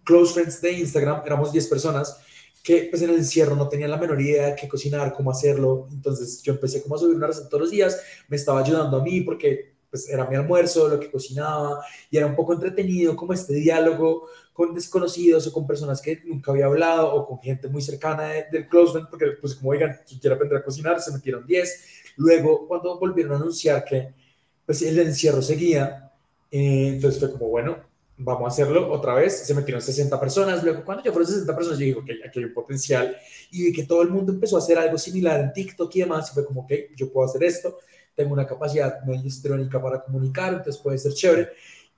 close 0.03 0.33
friends 0.33 0.61
de 0.61 0.73
Instagram, 0.73 1.23
éramos 1.25 1.51
10 1.51 1.67
personas 1.67 2.21
que 2.63 2.87
pues 2.89 3.01
en 3.01 3.09
el 3.09 3.17
encierro 3.17 3.55
no 3.55 3.69
tenían 3.69 3.91
la 3.91 3.97
menor 3.97 4.19
idea 4.21 4.47
de 4.47 4.55
qué 4.55 4.67
cocinar, 4.67 5.13
cómo 5.13 5.31
hacerlo, 5.31 5.87
entonces 5.91 6.41
yo 6.43 6.53
empecé 6.53 6.81
como 6.81 6.95
a 6.95 6.97
subir 6.97 7.15
una 7.15 7.27
receta 7.27 7.49
todos 7.49 7.61
los 7.61 7.71
días, 7.71 8.01
me 8.27 8.35
estaba 8.35 8.59
ayudando 8.59 8.97
a 8.97 9.03
mí 9.03 9.21
porque 9.21 9.73
pues 9.89 10.07
era 10.07 10.25
mi 10.27 10.35
almuerzo, 10.35 10.87
lo 10.87 10.99
que 10.99 11.09
cocinaba, 11.09 11.83
y 12.11 12.17
era 12.17 12.27
un 12.27 12.35
poco 12.35 12.53
entretenido 12.53 13.15
como 13.15 13.33
este 13.33 13.55
diálogo 13.55 14.27
con 14.53 14.73
desconocidos 14.73 15.47
o 15.47 15.53
con 15.53 15.65
personas 15.65 16.01
que 16.01 16.21
nunca 16.25 16.51
había 16.51 16.65
hablado 16.65 17.13
o 17.13 17.25
con 17.25 17.39
gente 17.39 17.67
muy 17.69 17.81
cercana 17.81 18.29
del 18.51 18.67
close 18.67 18.91
friend, 18.91 19.09
porque 19.09 19.25
pues 19.39 19.55
como 19.55 19.71
oigan, 19.71 19.99
quien 20.05 20.19
quiere 20.19 20.35
aprender 20.35 20.59
a 20.59 20.63
cocinar, 20.63 20.99
se 21.01 21.11
metieron 21.11 21.45
10. 21.45 21.85
Luego, 22.17 22.67
cuando 22.67 22.99
volvieron 22.99 23.33
a 23.33 23.35
anunciar 23.37 23.83
que 23.85 24.13
pues 24.65 24.81
el 24.81 24.99
encierro 24.99 25.41
seguía, 25.41 26.11
eh, 26.51 26.89
entonces 26.93 27.19
fue 27.19 27.31
como, 27.31 27.47
bueno, 27.47 27.88
vamos 28.21 28.43
a 28.43 28.47
hacerlo 28.47 28.91
otra 28.91 29.13
vez, 29.13 29.45
se 29.45 29.53
metieron 29.53 29.81
60 29.81 30.19
personas, 30.19 30.61
luego 30.61 30.83
cuando 30.83 31.03
ya 31.03 31.11
fueron 31.11 31.27
60 31.27 31.55
personas, 31.55 31.79
yo 31.79 31.85
dije, 31.85 31.99
ok, 31.99 32.27
aquí 32.27 32.39
hay 32.39 32.45
un 32.45 32.53
potencial, 32.53 33.15
y 33.49 33.63
vi 33.63 33.73
que 33.73 33.85
todo 33.85 34.01
el 34.01 34.09
mundo 34.09 34.33
empezó 34.33 34.57
a 34.57 34.59
hacer 34.59 34.77
algo 34.77 34.97
similar 34.97 35.39
en 35.39 35.53
TikTok 35.53 35.95
y 35.95 35.99
demás, 36.01 36.29
y 36.29 36.33
fue 36.33 36.45
como, 36.45 36.61
ok, 36.61 36.71
yo 36.97 37.11
puedo 37.11 37.27
hacer 37.27 37.43
esto, 37.43 37.77
tengo 38.13 38.33
una 38.33 38.45
capacidad 38.45 39.01
medio 39.03 39.25
histrónica 39.25 39.81
para 39.81 40.03
comunicar, 40.03 40.53
entonces 40.53 40.81
puede 40.81 40.97
ser 40.97 41.13
chévere, 41.13 41.49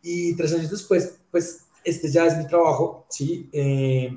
y 0.03 0.35
tres 0.35 0.53
años 0.53 0.69
después, 0.69 1.17
pues 1.31 1.65
este 1.83 2.11
ya 2.11 2.27
es 2.27 2.37
mi 2.37 2.45
trabajo, 2.45 3.07
¿sí? 3.09 3.49
Eh, 3.51 4.15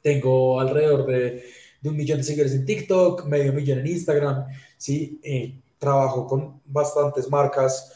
tengo 0.00 0.60
alrededor 0.60 1.04
de, 1.06 1.44
de, 1.80 1.88
un 1.88 1.96
millón 1.96 2.18
de 2.18 2.24
seguidores 2.24 2.54
en 2.54 2.64
TikTok, 2.64 3.24
medio 3.26 3.52
millón 3.52 3.80
en 3.80 3.88
Instagram, 3.88 4.46
¿sí? 4.76 5.18
Eh, 5.24 5.58
trabajo 5.78 6.26
con 6.28 6.60
bastantes 6.64 7.28
marcas 7.28 7.92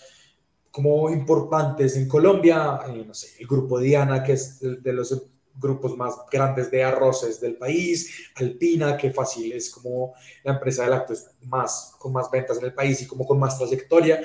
como 0.73 1.11
importantes 1.11 1.97
en 1.97 2.09
Colombia, 2.09 2.81
eh, 2.89 3.05
no 3.07 3.13
sé, 3.13 3.29
el 3.39 3.47
grupo 3.47 3.79
Diana, 3.79 4.25
que 4.25 4.33
es 4.33 4.59
de, 4.61 4.93
los 4.93 5.29
grupos 5.55 5.97
más 5.99 6.15
grandes 6.33 6.71
de 6.71 6.83
arroces 6.83 7.39
del 7.41 7.57
país, 7.57 8.31
Alpina, 8.37 8.97
que 8.97 9.13
fácil 9.13 9.53
es 9.53 9.69
como 9.69 10.15
la 10.43 10.55
empresa 10.55 10.85
de 10.85 10.91
lácteos 10.91 11.27
más, 11.43 11.95
con 11.99 12.15
más 12.15 12.31
ventas 12.31 12.57
en 12.57 12.65
el 12.65 12.73
país 12.73 13.03
y 13.03 13.07
como 13.07 13.27
con 13.27 13.39
más 13.39 13.59
trayectoria. 13.59 14.23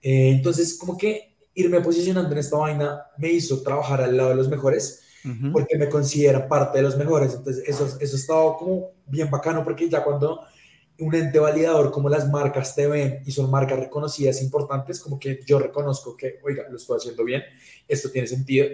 Eh, 0.00 0.30
entonces, 0.30 0.78
como 0.78 0.96
que 0.96 1.36
irme 1.52 1.82
posicionando 1.82 2.32
en 2.32 2.38
esta 2.38 2.56
vaina 2.56 3.02
me 3.18 3.28
hizo 3.28 3.62
trabajar 3.62 4.00
al 4.00 4.16
lado 4.16 4.30
de 4.30 4.36
los 4.36 4.48
mejores, 4.48 5.02
porque 5.52 5.76
me 5.76 5.90
consideran 5.90 6.48
parte 6.48 6.78
de 6.78 6.82
los 6.82 6.96
mejores. 6.96 7.34
Entonces, 7.34 7.62
eso, 7.68 7.84
eso 8.00 8.16
ha 8.16 8.18
estado 8.18 8.56
como 8.56 8.92
bien 9.06 9.30
bacano, 9.30 9.62
porque 9.62 9.86
ya 9.86 10.02
cuando 10.02 10.40
un 11.00 11.14
ente 11.14 11.38
validador 11.38 11.90
como 11.90 12.08
las 12.08 12.28
marcas 12.30 12.74
te 12.74 12.86
ven 12.86 13.22
y 13.24 13.32
son 13.32 13.50
marcas 13.50 13.78
reconocidas, 13.78 14.42
importantes, 14.42 15.00
como 15.00 15.18
que 15.18 15.40
yo 15.46 15.58
reconozco 15.58 16.16
que, 16.16 16.38
oiga, 16.42 16.64
lo 16.70 16.76
estoy 16.76 16.98
haciendo 16.98 17.24
bien, 17.24 17.42
esto 17.88 18.10
tiene 18.10 18.28
sentido. 18.28 18.66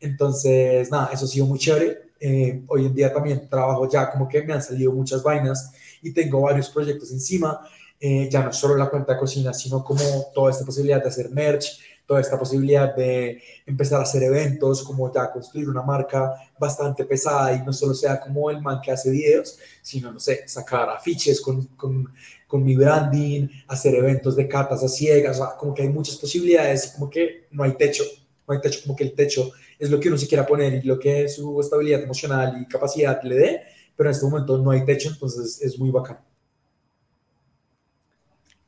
Entonces, 0.00 0.90
nada, 0.90 1.10
eso 1.12 1.24
ha 1.24 1.28
sido 1.28 1.46
muy 1.46 1.58
chévere. 1.58 2.10
Eh, 2.20 2.62
hoy 2.68 2.86
en 2.86 2.94
día 2.94 3.12
también 3.12 3.48
trabajo 3.48 3.88
ya 3.90 4.10
como 4.10 4.28
que 4.28 4.42
me 4.42 4.52
han 4.52 4.62
salido 4.62 4.92
muchas 4.92 5.22
vainas 5.22 5.72
y 6.02 6.12
tengo 6.12 6.42
varios 6.42 6.68
proyectos 6.68 7.10
encima. 7.12 7.60
Eh, 7.98 8.28
ya 8.30 8.42
no 8.42 8.52
solo 8.52 8.76
la 8.76 8.88
cuenta 8.88 9.12
de 9.12 9.18
cocina, 9.18 9.52
sino 9.52 9.84
como 9.84 10.02
toda 10.34 10.50
esta 10.50 10.64
posibilidad 10.64 11.02
de 11.02 11.08
hacer 11.08 11.30
merch, 11.30 11.78
toda 12.10 12.22
esta 12.22 12.36
posibilidad 12.36 12.92
de 12.92 13.40
empezar 13.64 14.00
a 14.00 14.02
hacer 14.02 14.24
eventos, 14.24 14.82
como 14.82 15.14
ya 15.14 15.30
construir 15.30 15.68
una 15.68 15.82
marca 15.82 16.34
bastante 16.58 17.04
pesada 17.04 17.54
y 17.54 17.62
no 17.62 17.72
solo 17.72 17.94
sea 17.94 18.18
como 18.18 18.50
el 18.50 18.60
man 18.60 18.80
que 18.82 18.90
hace 18.90 19.12
videos, 19.12 19.60
sino, 19.80 20.10
no 20.10 20.18
sé, 20.18 20.42
sacar 20.48 20.90
afiches 20.90 21.40
con, 21.40 21.66
con, 21.76 22.12
con 22.48 22.64
mi 22.64 22.74
branding, 22.74 23.46
hacer 23.68 23.94
eventos 23.94 24.34
de 24.34 24.48
catas 24.48 24.82
a 24.82 24.88
ciegas, 24.88 25.38
o 25.38 25.44
sea, 25.44 25.56
como 25.56 25.72
que 25.72 25.82
hay 25.82 25.88
muchas 25.88 26.16
posibilidades 26.16 26.88
como 26.88 27.08
que 27.08 27.46
no 27.52 27.62
hay 27.62 27.76
techo, 27.76 28.02
no 28.48 28.54
hay 28.54 28.60
techo, 28.60 28.80
como 28.82 28.96
que 28.96 29.04
el 29.04 29.14
techo 29.14 29.52
es 29.78 29.88
lo 29.88 30.00
que 30.00 30.08
uno 30.08 30.18
se 30.18 30.26
quiera 30.26 30.44
poner 30.44 30.74
y 30.74 30.82
lo 30.82 30.98
que 30.98 31.28
su 31.28 31.60
estabilidad 31.60 32.02
emocional 32.02 32.60
y 32.60 32.66
capacidad 32.66 33.22
le 33.22 33.36
dé, 33.36 33.62
pero 33.94 34.08
en 34.08 34.16
este 34.16 34.26
momento 34.26 34.58
no 34.58 34.72
hay 34.72 34.84
techo, 34.84 35.10
entonces 35.10 35.62
es 35.62 35.78
muy 35.78 35.92
bacán. 35.92 36.18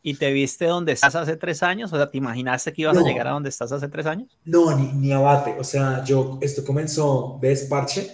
¿Y 0.02 0.14
te 0.14 0.32
viste 0.32 0.66
donde 0.66 0.92
estás 0.92 1.14
hace 1.14 1.36
tres 1.36 1.62
años? 1.62 1.92
O 1.92 1.96
sea, 1.96 2.10
¿te 2.10 2.18
imaginaste 2.18 2.72
que 2.72 2.82
ibas 2.82 2.96
a 2.96 3.02
llegar 3.02 3.28
a 3.28 3.30
donde 3.30 3.48
estás 3.48 3.70
hace 3.70 3.88
tres 3.88 4.06
años? 4.06 4.36
No, 4.44 4.76
ni, 4.76 4.92
ni 4.92 5.12
abate. 5.12 5.54
O 5.58 5.64
sea, 5.64 6.02
yo, 6.04 6.38
esto 6.40 6.64
comenzó 6.64 7.38
de 7.40 7.52
esparche. 7.52 8.10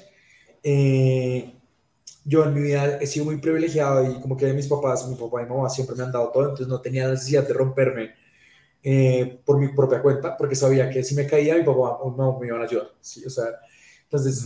Eh, 0.62 1.54
yo 2.24 2.44
en 2.44 2.52
mi 2.52 2.60
vida 2.60 2.98
he 3.00 3.06
sido 3.06 3.24
muy 3.24 3.38
privilegiado 3.38 4.04
y 4.10 4.20
como 4.20 4.36
que 4.36 4.52
mis 4.52 4.66
papás, 4.66 5.08
mi 5.08 5.16
papá 5.16 5.40
y 5.40 5.44
mi 5.46 5.50
mamá 5.50 5.70
siempre 5.70 5.96
me 5.96 6.02
han 6.02 6.12
dado 6.12 6.30
todo, 6.30 6.42
entonces 6.42 6.68
no 6.68 6.78
tenía 6.78 7.08
necesidad 7.08 7.48
de 7.48 7.54
romperme 7.54 8.10
eh, 8.82 9.40
por 9.46 9.58
mi 9.58 9.68
propia 9.68 10.02
cuenta, 10.02 10.36
porque 10.36 10.54
sabía 10.54 10.90
que 10.90 11.02
si 11.02 11.14
me 11.14 11.26
caía, 11.26 11.56
mi 11.56 11.64
papá 11.64 11.96
o 12.00 12.10
mi 12.10 12.18
mamá 12.18 12.38
me 12.38 12.46
iban 12.48 12.60
a 12.60 12.64
ayudar. 12.64 12.88
¿sí? 13.00 13.24
O 13.24 13.30
sea, 13.30 13.46
entonces, 14.02 14.44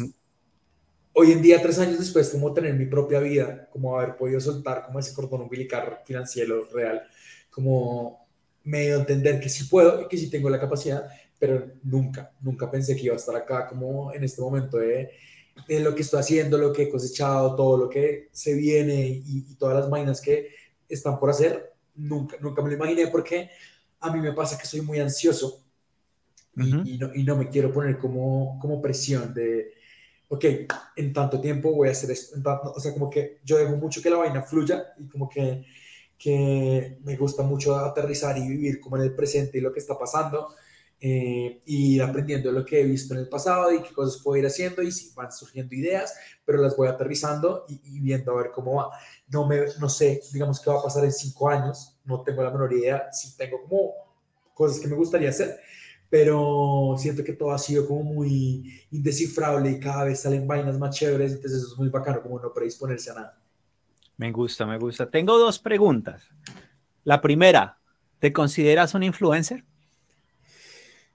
hoy 1.14 1.32
en 1.32 1.42
día, 1.42 1.60
tres 1.60 1.78
años 1.78 1.98
después, 1.98 2.30
como 2.30 2.52
tener 2.52 2.74
mi 2.74 2.86
propia 2.86 3.20
vida, 3.20 3.68
como 3.70 3.98
haber 3.98 4.16
podido 4.16 4.40
soltar 4.40 4.84
como 4.86 4.98
ese 4.98 5.14
cordón 5.14 5.42
umbilical 5.42 5.98
financiero 6.04 6.68
real, 6.72 7.02
como 7.50 8.26
medio 8.64 8.96
entender 8.96 9.40
que 9.40 9.48
sí 9.48 9.64
puedo 9.64 10.02
y 10.02 10.08
que 10.08 10.16
sí 10.16 10.30
tengo 10.30 10.48
la 10.48 10.60
capacidad, 10.60 11.08
pero 11.38 11.72
nunca, 11.82 12.32
nunca 12.40 12.70
pensé 12.70 12.94
que 12.96 13.02
iba 13.02 13.14
a 13.14 13.18
estar 13.18 13.34
acá 13.34 13.66
como 13.66 14.12
en 14.12 14.24
este 14.24 14.40
momento 14.40 14.78
de, 14.78 15.10
de 15.66 15.80
lo 15.80 15.94
que 15.94 16.02
estoy 16.02 16.20
haciendo, 16.20 16.56
lo 16.56 16.72
que 16.72 16.84
he 16.84 16.88
cosechado, 16.88 17.56
todo 17.56 17.76
lo 17.76 17.88
que 17.88 18.28
se 18.32 18.54
viene 18.54 19.22
y, 19.24 19.54
todas 19.56 19.76
las 19.76 19.90
vainas 19.90 20.20
que 20.20 20.48
están 20.88 21.18
por 21.18 21.30
hacer, 21.30 21.72
nunca, 21.94 22.36
nunca 22.40 22.62
me 22.62 22.70
lo 22.70 22.76
imaginé 22.76 23.08
porque 23.08 23.50
a 24.00 24.12
mí 24.12 24.20
me 24.20 24.32
pasa 24.32 24.58
que 24.58 24.66
soy 24.66 24.80
muy 24.80 24.98
ansioso 25.00 25.62
y, 26.56 26.98
no, 26.98 27.14
y 27.14 27.22
no, 27.22 27.36
me 27.36 27.48
quiero 27.48 27.72
poner 27.72 27.98
como, 27.98 28.58
como 28.60 28.82
presión 28.82 29.32
de, 29.32 29.72
ok, 30.32 30.44
en 30.96 31.12
tanto 31.12 31.40
tiempo 31.40 31.72
voy 31.72 31.88
a 31.88 31.92
hacer 31.92 32.10
esto, 32.10 32.36
o 32.74 32.80
sea, 32.80 32.92
como 32.92 33.10
que 33.10 33.40
yo 33.44 33.58
dejo 33.58 33.76
mucho 33.76 34.00
que 34.00 34.10
la 34.10 34.16
vaina 34.16 34.42
fluya 34.42 34.94
y 34.98 35.06
como 35.08 35.28
que 35.28 35.64
que 36.22 36.98
me 37.02 37.16
gusta 37.16 37.42
mucho 37.42 37.76
aterrizar 37.76 38.38
y 38.38 38.46
vivir 38.46 38.78
como 38.78 38.96
en 38.96 39.02
el 39.02 39.14
presente 39.14 39.58
y 39.58 39.60
lo 39.60 39.72
que 39.72 39.80
está 39.80 39.98
pasando, 39.98 40.54
eh, 41.00 41.62
y 41.66 41.96
ir 41.96 42.02
aprendiendo 42.02 42.52
lo 42.52 42.64
que 42.64 42.80
he 42.80 42.84
visto 42.84 43.12
en 43.12 43.20
el 43.20 43.28
pasado 43.28 43.72
y 43.72 43.82
qué 43.82 43.92
cosas 43.92 44.22
puedo 44.22 44.36
ir 44.38 44.46
haciendo, 44.46 44.82
y 44.82 44.92
si 44.92 45.12
van 45.16 45.32
surgiendo 45.32 45.74
ideas, 45.74 46.14
pero 46.44 46.62
las 46.62 46.76
voy 46.76 46.86
aterrizando 46.86 47.64
y, 47.68 47.98
viendo 47.98 48.30
a 48.30 48.42
ver 48.42 48.52
cómo 48.52 48.76
va. 48.76 48.90
No, 49.26 49.48
me, 49.48 49.62
no 49.80 49.88
sé, 49.88 50.20
digamos, 50.32 50.60
qué 50.60 50.70
va 50.70 50.78
a 50.78 50.82
pasar 50.84 51.04
en 51.04 51.12
cinco 51.12 51.48
años, 51.48 51.98
no 52.04 52.22
tengo 52.22 52.44
la 52.44 52.52
menor 52.52 52.72
idea, 52.72 53.08
sí 53.10 53.36
tengo 53.36 53.60
como 53.60 53.92
cosas 54.54 54.78
que 54.78 54.86
me 54.86 54.94
gustaría 54.94 55.30
hacer, 55.30 55.58
pero 56.12 56.94
siento 56.98 57.24
que 57.24 57.32
todo 57.32 57.52
ha 57.52 57.58
sido 57.58 57.88
como 57.88 58.02
muy 58.02 58.84
indescifrable 58.90 59.70
y 59.70 59.80
cada 59.80 60.04
vez 60.04 60.20
salen 60.20 60.46
vainas 60.46 60.78
más 60.78 60.94
chéveres, 60.94 61.32
entonces 61.32 61.62
eso 61.62 61.72
es 61.72 61.78
muy 61.78 61.88
bacano, 61.88 62.20
como 62.20 62.38
no 62.38 62.52
predisponerse 62.52 63.12
a 63.12 63.14
nada. 63.14 63.42
Me 64.18 64.30
gusta, 64.30 64.66
me 64.66 64.76
gusta. 64.76 65.08
Tengo 65.08 65.38
dos 65.38 65.58
preguntas. 65.58 66.28
La 67.04 67.22
primera, 67.22 67.78
¿te 68.18 68.30
consideras 68.30 68.92
un 68.92 69.04
influencer? 69.04 69.64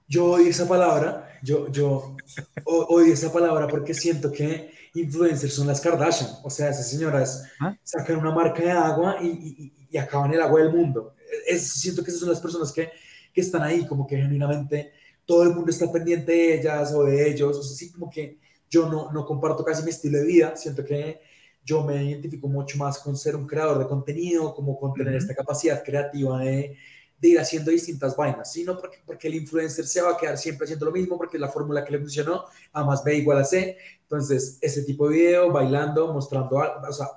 Yo 0.08 0.32
odio 0.32 0.48
esa 0.48 0.66
palabra, 0.66 1.38
yo, 1.44 1.70
yo 1.70 2.16
odio 2.64 3.12
esa 3.14 3.32
palabra 3.32 3.68
porque 3.68 3.94
siento 3.94 4.32
que 4.32 4.72
influencers 4.96 5.54
son 5.54 5.68
las 5.68 5.80
Kardashian, 5.80 6.30
o 6.42 6.50
sea, 6.50 6.70
esas 6.70 6.90
señoras 6.90 7.44
¿Ah? 7.60 7.76
sacan 7.84 8.16
una 8.16 8.32
marca 8.32 8.64
de 8.64 8.72
agua 8.72 9.18
y, 9.22 9.72
y, 9.88 9.96
acaban 9.96 10.34
el 10.34 10.42
agua 10.42 10.60
del 10.60 10.72
mundo. 10.72 11.14
Es, 11.46 11.68
siento 11.68 12.02
que 12.02 12.10
esas 12.10 12.18
son 12.18 12.30
las 12.30 12.40
personas 12.40 12.72
que, 12.72 12.90
que, 13.32 13.40
están 13.40 13.62
ahí, 13.62 13.86
como 13.86 14.06
que 14.06 14.16
genuinamente 14.16 14.92
todo 15.24 15.42
el 15.42 15.50
mundo 15.50 15.70
está 15.70 15.90
pendiente 15.92 16.32
de 16.32 16.54
ellas 16.58 16.92
o 16.92 17.04
de 17.04 17.30
ellos, 17.30 17.56
o 17.56 17.62
sea, 17.62 17.76
sí, 17.76 17.92
como 17.92 18.10
que 18.10 18.38
yo 18.70 18.88
no, 18.88 19.12
no 19.12 19.24
comparto 19.24 19.64
casi 19.64 19.82
mi 19.82 19.90
estilo 19.90 20.18
de 20.18 20.24
vida, 20.24 20.56
siento 20.56 20.84
que 20.84 21.20
yo 21.64 21.84
me 21.84 22.02
identifico 22.02 22.48
mucho 22.48 22.78
más 22.78 22.98
con 22.98 23.16
ser 23.16 23.36
un 23.36 23.46
creador 23.46 23.78
de 23.78 23.86
contenido, 23.86 24.54
como 24.54 24.78
con 24.78 24.94
tener 24.94 25.14
esta 25.14 25.34
capacidad 25.34 25.82
creativa 25.84 26.40
de, 26.40 26.76
de, 27.20 27.28
ir 27.28 27.38
haciendo 27.38 27.70
distintas 27.70 28.16
vainas, 28.16 28.50
sino 28.50 28.78
porque, 28.78 28.98
porque 29.04 29.28
el 29.28 29.34
influencer 29.34 29.86
se 29.86 30.00
va 30.00 30.12
a 30.12 30.16
quedar 30.16 30.38
siempre 30.38 30.64
haciendo 30.64 30.86
lo 30.86 30.92
mismo, 30.92 31.18
porque 31.18 31.38
la 31.38 31.48
fórmula 31.48 31.84
que 31.84 31.92
le 31.92 31.98
funcionó, 31.98 32.44
A 32.72 32.84
más 32.84 33.04
B 33.04 33.16
igual 33.16 33.38
a 33.38 33.44
C. 33.44 33.76
Entonces, 34.02 34.58
ese 34.62 34.82
tipo 34.82 35.08
de 35.08 35.16
video, 35.16 35.52
bailando, 35.52 36.10
mostrando 36.12 36.58
algo, 36.58 36.88
o 36.88 36.92
sea, 36.92 37.08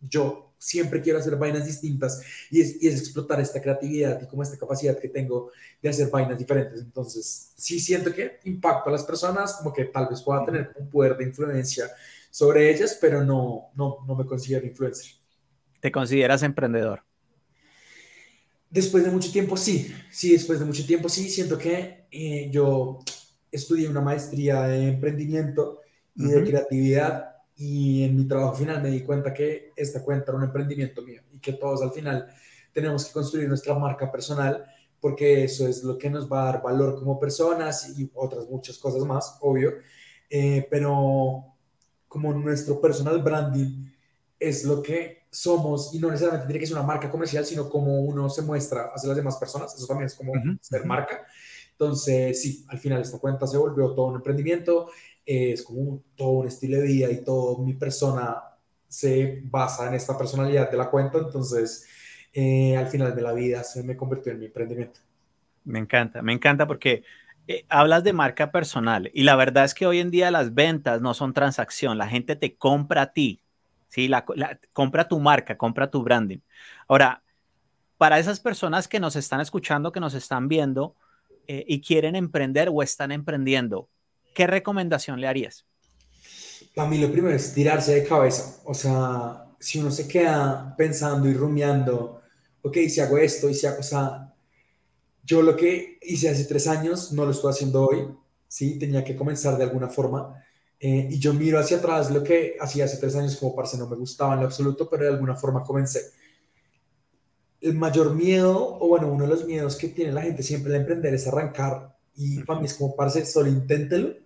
yo 0.00 0.45
siempre 0.58 1.00
quiero 1.00 1.18
hacer 1.18 1.36
vainas 1.36 1.66
distintas 1.66 2.22
y 2.50 2.60
es, 2.60 2.82
y 2.82 2.88
es, 2.88 3.00
explotar 3.00 3.40
esta 3.40 3.60
creatividad 3.60 4.20
y 4.22 4.26
como 4.26 4.42
esta 4.42 4.58
capacidad 4.58 4.98
que 4.98 5.08
tengo 5.08 5.50
de 5.82 5.88
hacer 5.88 6.08
vainas 6.10 6.38
diferentes. 6.38 6.80
Entonces, 6.80 7.52
sí 7.56 7.78
siento 7.80 8.12
que 8.12 8.40
impacto 8.44 8.88
a 8.88 8.92
las 8.92 9.04
personas, 9.04 9.54
como 9.54 9.72
que 9.72 9.84
tal 9.86 10.08
vez 10.08 10.22
pueda 10.22 10.44
tener 10.44 10.72
un 10.76 10.88
poder 10.88 11.16
de 11.16 11.24
influencia 11.24 11.90
sobre 12.30 12.70
ellas, 12.70 12.98
pero 13.00 13.24
no, 13.24 13.70
no, 13.74 14.04
no 14.06 14.14
me 14.14 14.26
considero 14.26 14.66
influencer. 14.66 15.12
¿Te 15.80 15.92
consideras 15.92 16.42
emprendedor? 16.42 17.02
Después 18.68 19.04
de 19.04 19.10
mucho 19.10 19.30
tiempo, 19.30 19.56
sí. 19.56 19.94
Sí, 20.10 20.32
después 20.32 20.58
de 20.58 20.64
mucho 20.64 20.84
tiempo, 20.84 21.08
sí. 21.08 21.30
Siento 21.30 21.56
que 21.56 22.06
eh, 22.10 22.50
yo 22.50 22.98
estudié 23.50 23.88
una 23.88 24.00
maestría 24.00 24.62
de 24.62 24.88
emprendimiento 24.88 25.80
y 26.14 26.26
de 26.26 26.44
creatividad 26.44 27.35
y 27.56 28.04
en 28.04 28.16
mi 28.16 28.24
trabajo 28.26 28.54
final 28.54 28.82
me 28.82 28.90
di 28.90 29.02
cuenta 29.02 29.32
que 29.32 29.72
esta 29.74 30.02
cuenta 30.02 30.30
era 30.30 30.38
un 30.38 30.44
emprendimiento 30.44 31.02
mío 31.02 31.22
y 31.32 31.38
que 31.38 31.54
todos 31.54 31.82
al 31.82 31.90
final 31.90 32.28
tenemos 32.72 33.06
que 33.06 33.12
construir 33.12 33.48
nuestra 33.48 33.74
marca 33.74 34.10
personal 34.12 34.64
porque 35.00 35.44
eso 35.44 35.66
es 35.66 35.82
lo 35.82 35.96
que 35.96 36.10
nos 36.10 36.30
va 36.30 36.42
a 36.42 36.52
dar 36.52 36.62
valor 36.62 36.98
como 36.98 37.18
personas 37.18 37.96
y 37.98 38.10
otras 38.14 38.48
muchas 38.48 38.76
cosas 38.78 39.04
más, 39.04 39.38
obvio. 39.40 39.74
Eh, 40.28 40.66
pero 40.70 41.54
como 42.08 42.32
nuestro 42.34 42.80
personal 42.80 43.22
branding 43.22 43.86
es 44.38 44.64
lo 44.64 44.82
que 44.82 45.26
somos 45.30 45.94
y 45.94 45.98
no 45.98 46.08
necesariamente 46.08 46.46
tiene 46.46 46.60
que 46.60 46.66
ser 46.66 46.76
una 46.76 46.86
marca 46.86 47.10
comercial, 47.10 47.44
sino 47.44 47.68
como 47.68 48.00
uno 48.00 48.28
se 48.28 48.42
muestra 48.42 48.90
hacia 48.94 49.08
las 49.08 49.16
demás 49.16 49.36
personas. 49.36 49.74
Eso 49.74 49.86
también 49.86 50.06
es 50.06 50.14
como 50.14 50.32
ser 50.60 50.84
marca. 50.84 51.26
Entonces, 51.72 52.40
sí, 52.40 52.64
al 52.68 52.78
final 52.78 53.02
esta 53.02 53.18
cuenta 53.18 53.46
se 53.46 53.58
volvió 53.58 53.92
todo 53.92 54.06
un 54.06 54.16
emprendimiento, 54.16 54.88
es 55.26 55.62
como 55.62 56.02
todo 56.14 56.30
un 56.30 56.46
estilo 56.46 56.78
de 56.78 56.84
vida 56.84 57.10
y 57.10 57.24
todo 57.24 57.58
mi 57.58 57.74
persona 57.74 58.42
se 58.88 59.42
basa 59.44 59.88
en 59.88 59.94
esta 59.94 60.16
personalidad 60.16 60.70
de 60.70 60.76
la 60.76 60.88
cuenta. 60.88 61.18
Entonces, 61.18 61.86
eh, 62.32 62.76
al 62.76 62.86
final 62.86 63.14
de 63.14 63.22
la 63.22 63.32
vida 63.32 63.64
se 63.64 63.82
me 63.82 63.96
convirtió 63.96 64.32
en 64.32 64.38
mi 64.38 64.46
emprendimiento. 64.46 65.00
Me 65.64 65.80
encanta, 65.80 66.22
me 66.22 66.32
encanta 66.32 66.66
porque 66.66 67.02
eh, 67.48 67.64
hablas 67.68 68.04
de 68.04 68.12
marca 68.12 68.52
personal 68.52 69.10
y 69.12 69.24
la 69.24 69.36
verdad 69.36 69.64
es 69.64 69.74
que 69.74 69.86
hoy 69.86 69.98
en 69.98 70.10
día 70.10 70.30
las 70.30 70.54
ventas 70.54 71.00
no 71.00 71.12
son 71.12 71.32
transacción, 71.32 71.98
la 71.98 72.08
gente 72.08 72.36
te 72.36 72.56
compra 72.56 73.02
a 73.02 73.12
ti, 73.12 73.40
¿sí? 73.88 74.06
La, 74.06 74.24
compra 74.72 75.08
tu 75.08 75.18
marca, 75.18 75.56
compra 75.56 75.90
tu 75.90 76.02
branding. 76.02 76.38
Ahora, 76.86 77.22
para 77.98 78.18
esas 78.18 78.40
personas 78.40 78.86
que 78.86 79.00
nos 79.00 79.16
están 79.16 79.40
escuchando, 79.40 79.90
que 79.90 80.00
nos 80.00 80.14
están 80.14 80.48
viendo 80.48 80.94
eh, 81.48 81.64
y 81.66 81.80
quieren 81.80 82.16
emprender 82.16 82.68
o 82.72 82.82
están 82.82 83.10
emprendiendo, 83.10 83.88
¿qué 84.36 84.46
recomendación 84.46 85.18
le 85.18 85.26
harías? 85.26 85.64
Para 86.74 86.88
mí 86.90 86.98
lo 86.98 87.10
primero 87.10 87.34
es 87.34 87.54
tirarse 87.54 87.94
de 87.94 88.04
cabeza, 88.04 88.60
o 88.64 88.74
sea, 88.74 89.46
si 89.58 89.78
uno 89.78 89.90
se 89.90 90.06
queda 90.06 90.74
pensando 90.76 91.26
y 91.26 91.32
rumiando, 91.32 92.20
ok, 92.60 92.76
si 92.88 93.00
hago 93.00 93.16
esto 93.16 93.48
y 93.48 93.54
si 93.54 93.66
hago, 93.66 93.80
o 93.80 93.82
sea, 93.82 94.34
yo 95.24 95.40
lo 95.40 95.56
que 95.56 95.98
hice 96.02 96.28
hace 96.28 96.44
tres 96.44 96.68
años 96.68 97.12
no 97.12 97.24
lo 97.24 97.30
estoy 97.30 97.50
haciendo 97.50 97.86
hoy, 97.86 98.06
¿sí? 98.46 98.78
Tenía 98.78 99.02
que 99.02 99.16
comenzar 99.16 99.56
de 99.56 99.64
alguna 99.64 99.88
forma. 99.88 100.44
Eh, 100.78 101.08
y 101.10 101.18
yo 101.18 101.32
miro 101.32 101.58
hacia 101.58 101.78
atrás 101.78 102.10
lo 102.10 102.22
que 102.22 102.56
hacía 102.60 102.84
hace 102.84 102.98
tres 102.98 103.16
años 103.16 103.36
como 103.36 103.56
parce 103.56 103.78
no 103.78 103.88
me 103.88 103.96
gustaba 103.96 104.34
en 104.34 104.40
lo 104.40 104.46
absoluto, 104.46 104.88
pero 104.88 105.04
de 105.04 105.10
alguna 105.10 105.34
forma 105.34 105.64
comencé. 105.64 106.12
El 107.60 107.74
mayor 107.74 108.14
miedo, 108.14 108.78
o 108.78 108.86
bueno, 108.86 109.10
uno 109.10 109.24
de 109.24 109.30
los 109.30 109.46
miedos 109.46 109.76
que 109.76 109.88
tiene 109.88 110.12
la 110.12 110.22
gente 110.22 110.42
siempre 110.42 110.74
al 110.74 110.82
emprender 110.82 111.14
es 111.14 111.26
arrancar. 111.26 111.96
Y 112.14 112.44
para 112.44 112.60
mí 112.60 112.66
es 112.66 112.74
como 112.74 112.94
parce, 112.94 113.24
solo 113.24 113.48
inténtelo, 113.48 114.25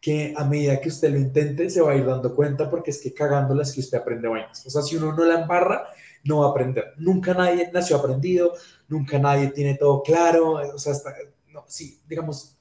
que 0.00 0.32
a 0.36 0.44
medida 0.44 0.80
que 0.80 0.88
usted 0.88 1.10
lo 1.10 1.18
intente 1.18 1.68
se 1.68 1.80
va 1.80 1.92
a 1.92 1.96
ir 1.96 2.06
dando 2.06 2.34
cuenta 2.34 2.70
porque 2.70 2.90
es 2.90 3.00
que 3.00 3.12
cagándola 3.12 3.62
es 3.62 3.72
que 3.72 3.80
usted 3.80 3.98
aprende 3.98 4.28
vainas. 4.28 4.64
O 4.66 4.70
sea, 4.70 4.82
si 4.82 4.96
uno 4.96 5.12
no 5.12 5.24
la 5.24 5.42
embarra, 5.42 5.88
no 6.24 6.40
va 6.40 6.46
a 6.46 6.50
aprender. 6.50 6.94
Nunca 6.96 7.34
nadie 7.34 7.70
nació 7.72 7.96
aprendido, 7.96 8.52
nunca 8.88 9.18
nadie 9.18 9.48
tiene 9.48 9.74
todo 9.74 10.02
claro. 10.02 10.52
O 10.74 10.78
sea, 10.78 10.92
hasta, 10.92 11.14
no, 11.48 11.64
sí, 11.66 12.00
digamos, 12.08 12.56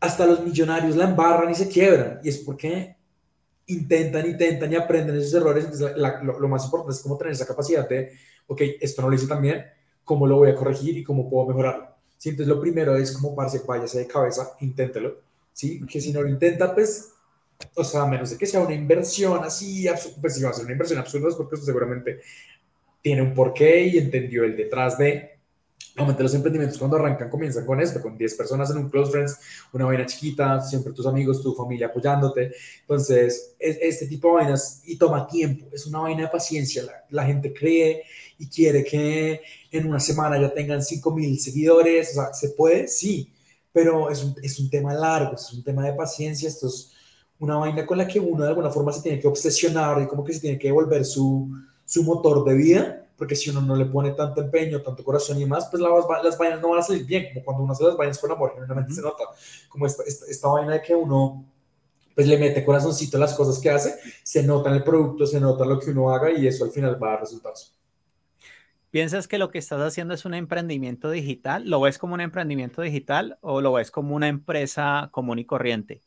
hasta 0.00 0.26
los 0.26 0.44
millonarios 0.44 0.96
la 0.96 1.04
embarran 1.04 1.50
y 1.50 1.54
se 1.54 1.68
quiebran. 1.68 2.20
Y 2.24 2.28
es 2.28 2.38
porque 2.38 2.96
intentan, 3.66 4.26
intentan 4.26 4.72
y 4.72 4.76
aprenden 4.76 5.16
esos 5.16 5.34
errores. 5.34 5.64
Entonces, 5.64 5.96
lo, 5.96 6.48
más 6.48 6.64
importante 6.64 6.92
es 6.92 7.02
cómo 7.02 7.16
tener 7.16 7.32
esa 7.32 7.46
capacidad 7.46 7.88
de, 7.88 8.12
ok, 8.48 8.62
esto 8.80 9.02
no 9.02 9.08
lo 9.08 9.14
hice 9.14 9.28
tan 9.28 9.42
bien, 9.42 9.64
¿cómo 10.02 10.26
lo 10.26 10.36
voy 10.36 10.50
a 10.50 10.54
corregir 10.54 10.96
y 10.96 11.04
cómo 11.04 11.28
puedo 11.28 11.46
mejorarlo? 11.46 11.88
¿Sí? 12.16 12.30
Entonces, 12.30 12.52
lo 12.52 12.60
primero 12.60 12.96
es 12.96 13.12
como, 13.12 13.36
parce, 13.36 13.62
váyase 13.66 14.00
de 14.00 14.06
cabeza, 14.06 14.56
inténtelo. 14.60 15.27
¿Sí? 15.58 15.84
Que 15.90 16.00
si 16.00 16.12
no 16.12 16.22
lo 16.22 16.28
intenta, 16.28 16.72
pues, 16.72 17.14
o 17.74 17.82
sea, 17.82 18.02
a 18.02 18.06
menos 18.06 18.30
de 18.30 18.38
que 18.38 18.46
sea 18.46 18.60
una 18.60 18.74
inversión 18.74 19.42
así, 19.42 19.88
pues 20.20 20.36
si 20.36 20.42
va 20.44 20.50
a 20.50 20.52
ser 20.52 20.66
una 20.66 20.72
inversión 20.74 21.00
absurda, 21.00 21.30
es 21.30 21.34
porque 21.34 21.56
esto 21.56 21.66
seguramente 21.66 22.20
tiene 23.02 23.22
un 23.22 23.34
porqué 23.34 23.86
y 23.88 23.98
entendió 23.98 24.44
el 24.44 24.56
detrás 24.56 24.96
de, 24.96 25.38
Normalmente 25.96 26.22
los 26.22 26.34
emprendimientos 26.34 26.78
cuando 26.78 26.96
arrancan 26.96 27.28
comienzan 27.28 27.66
con 27.66 27.80
esto, 27.80 28.00
con 28.00 28.16
10 28.16 28.34
personas 28.34 28.70
en 28.70 28.78
un 28.78 28.88
close 28.88 29.10
friends, 29.10 29.36
una 29.72 29.84
vaina 29.84 30.06
chiquita, 30.06 30.60
siempre 30.60 30.92
tus 30.92 31.06
amigos, 31.06 31.42
tu 31.42 31.52
familia 31.56 31.88
apoyándote. 31.88 32.52
Entonces, 32.82 33.56
es, 33.58 33.78
este 33.80 34.06
tipo 34.06 34.28
de 34.28 34.34
vainas 34.34 34.80
y 34.86 34.96
toma 34.96 35.26
tiempo, 35.26 35.66
es 35.72 35.86
una 35.86 35.98
vaina 35.98 36.22
de 36.22 36.28
paciencia. 36.28 36.84
La, 36.84 37.04
la 37.10 37.24
gente 37.24 37.52
cree 37.52 38.04
y 38.38 38.46
quiere 38.46 38.84
que 38.84 39.40
en 39.72 39.88
una 39.88 39.98
semana 39.98 40.40
ya 40.40 40.54
tengan 40.54 40.84
5 40.84 41.10
mil 41.12 41.36
seguidores, 41.40 42.12
o 42.12 42.14
sea, 42.14 42.32
¿se 42.32 42.50
puede? 42.50 42.86
Sí, 42.86 43.32
pero 43.72 44.10
es 44.10 44.24
un, 44.24 44.34
es 44.42 44.58
un 44.58 44.70
tema 44.70 44.92
largo, 44.94 45.34
es 45.34 45.52
un 45.52 45.62
tema 45.62 45.84
de 45.84 45.92
paciencia, 45.92 46.48
esto 46.48 46.66
es 46.66 46.92
una 47.38 47.56
vaina 47.56 47.86
con 47.86 47.98
la 47.98 48.06
que 48.06 48.20
uno 48.20 48.42
de 48.42 48.48
alguna 48.48 48.70
forma 48.70 48.92
se 48.92 49.02
tiene 49.02 49.20
que 49.20 49.28
obsesionar 49.28 50.02
y 50.02 50.06
como 50.06 50.24
que 50.24 50.32
se 50.32 50.40
tiene 50.40 50.58
que 50.58 50.72
volver 50.72 51.04
su, 51.04 51.48
su 51.84 52.02
motor 52.02 52.44
de 52.44 52.54
vida 52.54 53.08
porque 53.18 53.34
si 53.34 53.50
uno 53.50 53.60
no 53.60 53.74
le 53.74 53.86
pone 53.86 54.12
tanto 54.12 54.40
empeño, 54.40 54.80
tanto 54.80 55.02
corazón 55.02 55.40
y 55.40 55.44
más, 55.44 55.66
pues 55.68 55.82
las, 55.82 55.90
las 56.22 56.38
vainas 56.38 56.62
no 56.62 56.70
van 56.70 56.78
a 56.78 56.82
salir 56.82 57.04
bien, 57.04 57.26
como 57.34 57.44
cuando 57.44 57.64
uno 57.64 57.72
hace 57.72 57.82
las 57.82 57.96
vainas 57.96 58.16
con 58.16 58.30
amor, 58.30 58.52
generalmente 58.54 58.94
se 58.94 59.02
nota, 59.02 59.24
como 59.68 59.86
esta, 59.86 60.04
esta, 60.04 60.48
vaina 60.48 60.74
de 60.74 60.82
que 60.82 60.94
uno 60.94 61.44
pues 62.14 62.28
le 62.28 62.38
mete 62.38 62.64
corazoncito 62.64 63.16
a 63.16 63.20
las 63.20 63.34
cosas 63.34 63.58
que 63.58 63.70
hace, 63.70 63.96
se 64.22 64.44
nota 64.44 64.70
en 64.70 64.76
el 64.76 64.84
producto, 64.84 65.26
se 65.26 65.40
nota 65.40 65.64
lo 65.64 65.80
que 65.80 65.90
uno 65.90 66.10
haga 66.10 66.30
y 66.30 66.46
eso 66.46 66.64
al 66.64 66.70
final 66.70 67.02
va 67.02 67.08
a 67.08 67.10
dar 67.12 67.20
resultados. 67.20 67.77
¿Piensas 68.90 69.28
que 69.28 69.38
lo 69.38 69.50
que 69.50 69.58
estás 69.58 69.80
haciendo 69.80 70.14
es 70.14 70.24
un 70.24 70.34
emprendimiento 70.34 71.10
digital? 71.10 71.68
¿Lo 71.68 71.80
ves 71.80 71.98
como 71.98 72.14
un 72.14 72.20
emprendimiento 72.20 72.82
digital 72.82 73.38
o 73.42 73.60
lo 73.60 73.72
ves 73.74 73.90
como 73.90 74.14
una 74.14 74.28
empresa 74.28 75.10
común 75.12 75.38
y 75.38 75.44
corriente? 75.46 76.02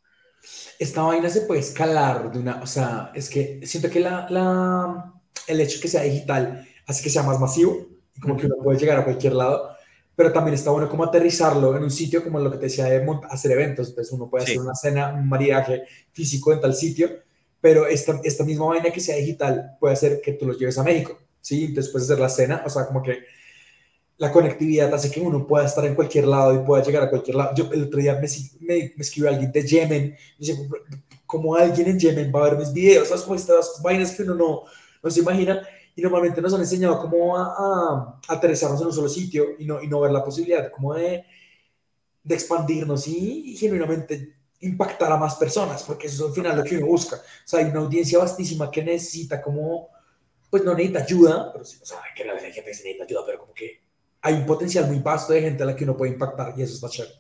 Esta 0.80 1.04
vaina 1.04 1.30
se 1.30 1.42
puede 1.42 1.60
escalar 1.60 2.32
de 2.32 2.40
una, 2.40 2.62
o 2.62 2.66
sea, 2.68 3.12
es 3.14 3.30
que 3.30 3.60
siento 3.66 3.90
que 3.90 4.00
la, 4.00 4.28
la, 4.30 5.14
el 5.48 5.62
hecho 5.62 5.80
que 5.80 5.88
sea 5.88 6.02
digital 6.02 6.68
así 6.88 7.04
que 7.04 7.10
sea 7.10 7.24
más 7.24 7.40
masivo 7.40 7.90
y 8.16 8.20
como 8.20 8.38
que 8.38 8.46
uno 8.48 8.56
puede 8.62 8.80
llegar 8.80 9.00
a 9.00 9.04
cualquier 9.04 9.34
lado, 9.34 9.72
pero 10.16 10.32
también 10.34 10.56
está 10.56 10.72
bueno 10.72 10.90
como 10.90 11.04
aterrizarlo 11.04 11.76
en 11.78 11.84
un 11.84 11.92
sitio 11.92 12.24
como 12.24 12.40
lo 12.40 12.52
que 12.52 12.58
te 12.58 12.66
decía 12.66 12.86
de 12.86 13.06
hacer 13.30 13.52
eventos, 13.52 13.90
entonces 13.90 14.12
uno 14.14 14.30
puede 14.30 14.44
hacer 14.46 14.60
una 14.60 14.76
cena, 14.76 15.14
un 15.14 15.28
maridaje 15.30 15.84
físico 16.12 16.52
en 16.54 16.60
tal 16.62 16.74
sitio, 16.74 17.10
pero 17.62 17.88
esta, 17.88 18.20
esta 18.24 18.44
misma 18.44 18.66
vaina 18.68 18.92
que 18.92 19.00
sea 19.00 19.16
digital 19.16 19.78
puede 19.80 19.94
hacer 19.94 20.22
que 20.22 20.34
tú 20.34 20.46
los 20.46 20.58
lleves 20.60 20.78
a 20.78 20.84
México, 20.84 21.18
¿sí? 21.42 21.66
Entonces 21.66 21.92
puedes 21.92 22.10
hacer 22.10 22.20
la 22.20 22.30
cena, 22.30 22.64
o 22.66 22.70
sea, 22.70 22.86
como 22.86 23.04
que 23.04 23.24
la 24.18 24.32
conectividad 24.32 24.94
hace 24.94 25.10
que 25.10 25.20
uno 25.20 25.48
pueda 25.48 25.66
estar 25.66 25.84
en 25.86 25.96
cualquier 25.96 26.28
lado 26.28 26.54
y 26.54 26.60
pueda 26.60 26.84
llegar 26.84 27.04
a 27.04 27.10
cualquier 27.10 27.36
lado. 27.36 27.56
Yo 27.56 27.70
el 27.72 27.84
otro 27.84 28.00
día 28.00 28.14
me, 28.14 28.28
me, 28.60 28.94
escribió 29.00 29.30
alguien 29.30 29.52
de 29.52 29.66
Yemen, 29.66 30.12
me 30.12 30.18
dice, 30.38 30.70
como 31.26 31.56
alguien 31.56 31.88
en 31.88 32.00
Yemen 32.00 32.32
va 32.34 32.42
a 32.42 32.50
ver 32.50 32.60
mis 32.60 32.72
videos, 32.72 33.08
¿sabes? 33.08 33.24
Como 33.24 33.36
estas 33.36 33.82
vainas 33.82 34.12
que 34.12 34.24
uno 34.24 34.36
no, 34.36 34.64
no 35.02 35.10
se 35.10 35.22
imagina 35.22 35.68
y 35.96 36.02
normalmente 36.02 36.42
nos 36.42 36.54
han 36.54 36.62
enseñado 36.62 37.00
cómo 37.00 37.38
a, 37.38 37.44
a, 37.44 38.20
aterrizarnos 38.28 38.80
en 38.82 38.88
un 38.88 38.94
solo 38.94 39.10
sitio 39.10 39.56
y 39.58 39.66
no, 39.66 39.82
y 39.82 39.88
no 39.88 40.00
ver 40.00 40.12
la 40.12 40.24
posibilidad 40.24 40.72
como 40.72 40.94
de, 40.94 41.26
de 42.24 42.36
expandirnos 42.36 43.08
y, 43.08 43.56
genuinamente 43.58 44.36
impactar 44.62 45.12
a 45.12 45.18
más 45.18 45.36
personas, 45.36 45.82
porque 45.84 46.06
eso 46.06 46.24
es 46.24 46.30
al 46.30 46.36
final 46.36 46.58
lo 46.58 46.64
que 46.64 46.78
uno 46.78 46.86
busca. 46.86 47.16
O 47.16 47.20
sea, 47.48 47.60
hay 47.60 47.66
una 47.66 47.80
audiencia 47.80 48.20
vastísima 48.20 48.70
que 48.70 48.84
necesita 48.84 49.42
como, 49.42 49.90
pues 50.52 50.64
no 50.64 50.76
necesita 50.76 51.04
ayuda, 51.04 51.52
pero 51.52 51.66
sí, 51.66 51.80
o 51.82 51.86
sea, 51.86 51.98
hay 52.04 52.14
que 52.14 52.30
hay 52.30 52.40
gente 52.40 52.62
que 52.62 52.68
necesita 52.68 53.06
ayuda, 53.06 53.22
pero 53.26 53.40
como 53.40 53.54
que 53.54 53.82
hay 54.22 54.36
un 54.36 54.46
potencial 54.46 54.86
muy 54.86 55.00
vasto 55.00 55.34
de 55.34 55.42
gente 55.42 55.64
a 55.64 55.66
la 55.66 55.76
que 55.76 55.86
uno 55.86 55.98
puede 55.98 56.12
impactar 56.12 56.54
y 56.56 56.62
eso 56.62 56.76
está 56.76 56.90
chévere. 56.90 57.16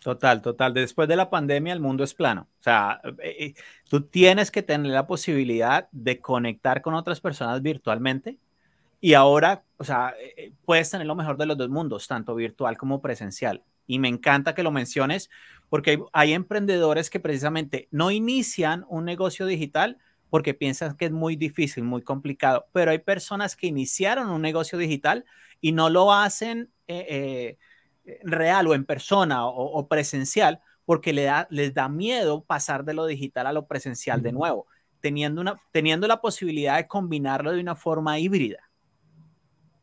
Total, 0.00 0.42
total. 0.42 0.74
Después 0.74 1.06
de 1.06 1.14
la 1.14 1.30
pandemia 1.30 1.72
el 1.72 1.78
mundo 1.78 2.02
es 2.02 2.12
plano. 2.12 2.48
O 2.58 2.62
sea, 2.62 3.00
eh, 3.22 3.36
eh, 3.38 3.54
tú 3.88 4.00
tienes 4.00 4.50
que 4.50 4.62
tener 4.62 4.90
la 4.90 5.06
posibilidad 5.06 5.88
de 5.92 6.20
conectar 6.20 6.82
con 6.82 6.94
otras 6.94 7.20
personas 7.20 7.62
virtualmente 7.62 8.38
y 9.00 9.14
ahora, 9.14 9.64
o 9.76 9.84
sea, 9.84 10.14
eh, 10.36 10.52
puedes 10.64 10.90
tener 10.90 11.06
lo 11.06 11.14
mejor 11.14 11.36
de 11.36 11.46
los 11.46 11.58
dos 11.58 11.68
mundos, 11.68 12.08
tanto 12.08 12.34
virtual 12.34 12.76
como 12.76 13.00
presencial. 13.00 13.62
Y 13.86 13.98
me 13.98 14.08
encanta 14.08 14.54
que 14.54 14.62
lo 14.62 14.70
menciones 14.70 15.28
porque 15.68 16.00
hay, 16.12 16.32
emprendedores 16.34 17.10
que 17.10 17.18
precisamente 17.18 17.88
no 17.90 18.10
inician 18.10 18.84
un 18.88 19.04
negocio 19.04 19.46
digital 19.46 19.98
porque 20.32 20.54
piensan 20.54 20.96
que 20.96 21.04
es 21.04 21.12
muy 21.12 21.36
difícil, 21.36 21.84
muy 21.84 22.00
complicado, 22.00 22.64
pero 22.72 22.90
hay 22.90 23.00
personas 23.00 23.54
que 23.54 23.66
iniciaron 23.66 24.30
un 24.30 24.40
negocio 24.40 24.78
digital 24.78 25.26
y 25.60 25.72
no 25.72 25.90
lo 25.90 26.10
hacen 26.10 26.70
real 28.22 28.66
o 28.66 28.72
en 28.72 28.86
persona 28.86 29.46
o, 29.46 29.86
presencial, 29.88 30.60
porque 30.86 31.12
le 31.12 31.24
da, 31.24 31.46
les 31.50 31.74
da 31.74 31.90
miedo 31.90 32.44
pasar 32.44 32.82
de 32.86 32.94
lo 32.94 33.04
digital 33.04 33.46
a 33.46 33.52
lo 33.52 33.66
presencial 33.66 34.22
de 34.22 34.32
nuevo, 34.32 34.66
teniendo, 35.02 35.42
una, 35.42 35.60
teniendo 35.70 36.06
la 36.06 36.22
posibilidad 36.22 36.78
de 36.78 36.88
combinarlo 36.88 37.52
de 37.52 37.60
una 37.60 37.76
forma 37.76 38.18
híbrida. 38.18 38.70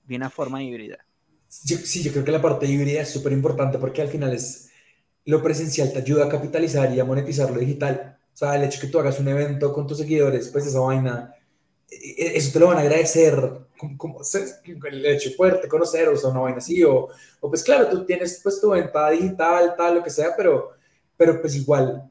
De 0.06 0.16
una 0.16 0.32
forma 0.32 0.64
híbrida. 0.64 1.06
sí, 1.48 2.02
yo 2.02 2.12
creo 2.12 2.26
que 2.26 2.32
la 2.32 2.42
parte 2.42 2.66
híbrida 2.66 3.02
es 3.02 3.14
súper 3.14 3.34
importante 3.34 3.78
porque 3.78 4.02
al 4.02 4.08
final 4.08 4.34
es 4.34 4.72
lo 5.26 5.44
presencial 5.44 5.94
te 5.94 6.00
ayuda 6.00 6.26
a 6.26 6.30
capitalizar 6.30 6.92
y 6.92 7.00
a 7.00 7.06
monetizar 7.06 7.52
lo 7.52 7.60
digital. 7.60 8.18
O 8.39 8.45
sea, 8.45 8.56
el 8.56 8.63
hecho 8.63 8.80
que 8.80 8.88
tú 8.88 8.97
hagas 8.97 9.19
un 9.19 9.28
evento 9.28 9.73
con 9.73 9.86
tus 9.86 9.97
seguidores, 9.97 10.47
pues 10.47 10.65
esa 10.65 10.80
vaina, 10.80 11.36
e, 11.91 11.95
e, 12.17 12.38
eso 12.38 12.54
te 12.54 12.60
lo 12.60 12.67
van 12.67 12.78
a 12.78 12.82
agradecer 12.82 13.36
como, 13.97 14.21
el 14.89 15.06
hecho 15.06 15.32
de 15.43 15.67
conocer 15.67 16.08
o 16.08 16.15
sea, 16.15 16.30
una 16.30 16.39
vaina 16.39 16.60
así, 16.60 16.82
o, 16.86 17.10
o, 17.41 17.49
pues 17.49 17.62
claro, 17.63 17.89
tú 17.89 18.06
tienes 18.06 18.39
pues 18.41 18.62
tu 18.62 18.69
venta 18.69 19.10
digital, 19.10 19.75
tal, 19.75 19.95
lo 19.95 20.04
que 20.04 20.10
sea, 20.10 20.38
pero, 20.38 20.69
pero 21.17 21.41
pues 21.41 21.54
igual 21.54 22.10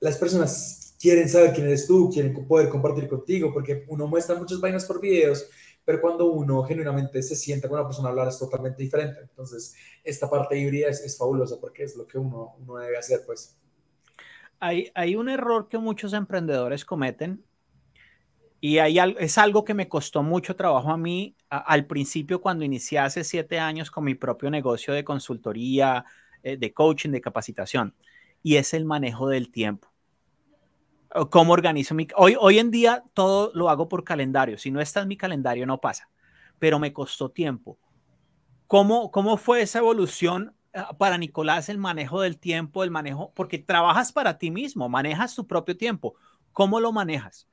las 0.00 0.18
personas 0.18 0.94
quieren 1.00 1.30
saber 1.30 1.54
quién 1.54 1.66
eres 1.66 1.86
tú, 1.86 2.10
quieren 2.12 2.46
poder 2.46 2.68
compartir 2.68 3.08
contigo, 3.08 3.50
porque 3.50 3.86
uno 3.88 4.06
muestra 4.06 4.34
muchas 4.34 4.60
vainas 4.60 4.84
por 4.84 5.00
videos, 5.00 5.48
pero 5.82 6.02
cuando 6.02 6.30
uno 6.30 6.62
genuinamente 6.62 7.22
se 7.22 7.34
sienta 7.34 7.70
con 7.70 7.78
una 7.78 7.88
persona 7.88 8.08
a 8.08 8.10
hablar 8.10 8.28
es 8.28 8.38
totalmente 8.38 8.82
diferente. 8.82 9.20
Entonces, 9.22 9.74
esta 10.04 10.28
parte 10.28 10.58
híbrida 10.58 10.88
es, 10.88 11.00
es 11.00 11.16
fabulosa 11.16 11.58
porque 11.58 11.84
es 11.84 11.96
lo 11.96 12.06
que 12.06 12.18
uno, 12.18 12.56
uno 12.60 12.76
debe 12.76 12.98
hacer, 12.98 13.22
pues. 13.24 13.56
Hay, 14.60 15.16
un 15.16 15.30
error 15.30 15.68
que 15.68 15.78
muchos 15.78 16.12
emprendedores 16.12 16.84
cometen 16.84 17.42
y 18.60 18.76
es 18.76 19.38
algo 19.38 19.64
que 19.64 19.72
me 19.72 19.88
costó 19.88 20.22
mucho 20.22 20.54
trabajo 20.54 20.90
a 20.90 20.98
mí 20.98 21.34
al 21.48 21.86
principio 21.86 22.42
cuando 22.42 22.62
inicié 22.62 22.98
hace 22.98 23.24
siete 23.24 23.58
años 23.58 23.90
con 23.90 24.04
mi 24.04 24.14
propio 24.14 24.50
negocio 24.50 24.92
de 24.92 25.02
consultoría, 25.02 26.04
eh, 26.42 26.58
de 26.58 26.74
coaching, 26.74 27.08
de 27.08 27.22
capacitación. 27.22 27.94
Y 28.42 28.56
es 28.56 28.74
el 28.74 28.84
manejo 28.84 29.28
del 29.28 29.50
tiempo. 29.50 29.88
¿Cómo 31.30 31.54
organizo 31.54 31.94
mi... 31.94 32.06
Hoy, 32.14 32.36
hoy 32.38 32.58
en 32.58 32.70
día 32.70 33.02
todo 33.14 33.50
lo 33.54 33.70
hago 33.70 33.88
por 33.88 34.04
calendario. 34.04 34.58
Si 34.58 34.70
no 34.70 34.80
está 34.82 35.00
en 35.00 35.08
mi 35.08 35.16
calendario 35.16 35.66
no 35.66 35.80
pasa. 35.80 36.10
Pero 36.58 36.78
me 36.78 36.92
costó 36.92 37.30
tiempo. 37.30 37.78
¿Cómo, 38.66 39.10
cómo 39.10 39.38
fue 39.38 39.62
esa 39.62 39.78
evolución 39.78 40.54
para 40.98 41.18
Nicolás 41.18 41.68
el 41.68 41.78
manejo 41.78 42.20
del 42.20 42.38
tiempo, 42.38 42.84
el 42.84 42.90
manejo? 42.90 43.32
Porque 43.34 43.58
trabajas 43.58 44.12
para 44.12 44.38
ti 44.38 44.50
mismo, 44.50 44.88
manejas 44.88 45.34
tu 45.34 45.46
propio 45.46 45.76
tiempo. 45.76 46.14
¿Cómo 46.52 46.80
lo 46.80 46.92
manejas? 46.92 47.46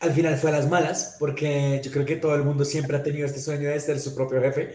Al 0.00 0.12
final 0.12 0.36
fue 0.36 0.50
a 0.50 0.54
las 0.54 0.68
malas, 0.68 1.16
porque 1.18 1.80
yo 1.84 1.90
creo 1.90 2.06
que 2.06 2.16
todo 2.16 2.34
el 2.34 2.44
mundo 2.44 2.64
siempre 2.64 2.96
ha 2.96 3.02
tenido 3.02 3.26
este 3.26 3.40
sueño 3.40 3.68
de 3.68 3.80
ser 3.80 4.00
su 4.00 4.14
propio 4.14 4.40
jefe, 4.40 4.74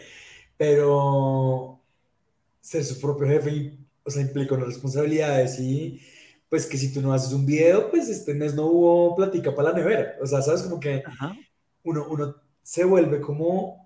pero 0.57 1.81
ser 2.61 2.83
su 2.83 2.99
propio 2.99 3.27
jefe, 3.27 3.77
o 4.03 4.11
sea, 4.11 4.21
implica 4.21 4.55
unas 4.55 4.67
responsabilidades 4.67 5.59
y 5.59 6.01
pues 6.49 6.67
que 6.67 6.77
si 6.77 6.93
tú 6.93 7.01
no 7.01 7.13
haces 7.13 7.33
un 7.33 7.45
video, 7.45 7.89
pues 7.89 8.07
este 8.09 8.33
mes 8.33 8.53
no 8.53 8.67
hubo 8.67 9.15
plática 9.15 9.53
para 9.55 9.71
la 9.71 9.77
nevera. 9.77 10.15
O 10.21 10.27
sea, 10.27 10.41
sabes 10.41 10.61
como 10.61 10.79
que 10.79 11.03
uno, 11.83 12.05
uno 12.09 12.35
se 12.61 12.83
vuelve 12.83 13.19
como 13.19 13.84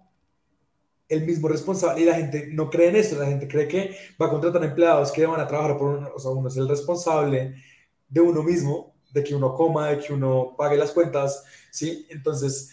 el 1.10 1.26
mismo 1.26 1.48
responsable 1.48 2.02
y 2.02 2.06
la 2.06 2.14
gente 2.14 2.50
no 2.52 2.70
cree 2.70 2.90
en 2.90 2.96
eso, 2.96 3.20
la 3.20 3.26
gente 3.26 3.48
cree 3.48 3.68
que 3.68 3.96
va 4.22 4.28
a 4.28 4.30
contratar 4.30 4.64
empleados 4.64 5.12
que 5.12 5.26
van 5.26 5.42
a 5.42 5.48
trabajar 5.48 5.76
por 5.78 5.98
uno, 5.98 6.10
o 6.16 6.20
sea, 6.20 6.32
uno 6.32 6.48
es 6.48 6.56
el 6.56 6.70
responsable 6.70 7.56
de 8.08 8.22
uno 8.22 8.44
mismo 8.44 8.94
de 9.12 9.24
que 9.24 9.34
uno 9.34 9.56
coma, 9.56 9.90
de 9.90 10.00
que 10.00 10.14
uno 10.14 10.54
pague 10.56 10.78
las 10.78 10.92
cuentas, 10.92 11.44
¿sí? 11.72 12.06
Entonces, 12.12 12.70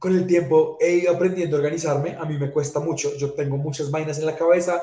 con 0.00 0.16
el 0.16 0.26
tiempo 0.26 0.76
he 0.80 0.96
ido 0.96 1.14
aprendiendo 1.14 1.56
a 1.56 1.60
organizarme, 1.60 2.16
a 2.16 2.24
mí 2.24 2.36
me 2.38 2.50
cuesta 2.50 2.80
mucho, 2.80 3.14
yo 3.16 3.32
tengo 3.34 3.56
muchas 3.56 3.88
vainas 3.88 4.18
en 4.18 4.26
la 4.26 4.36
cabeza, 4.36 4.82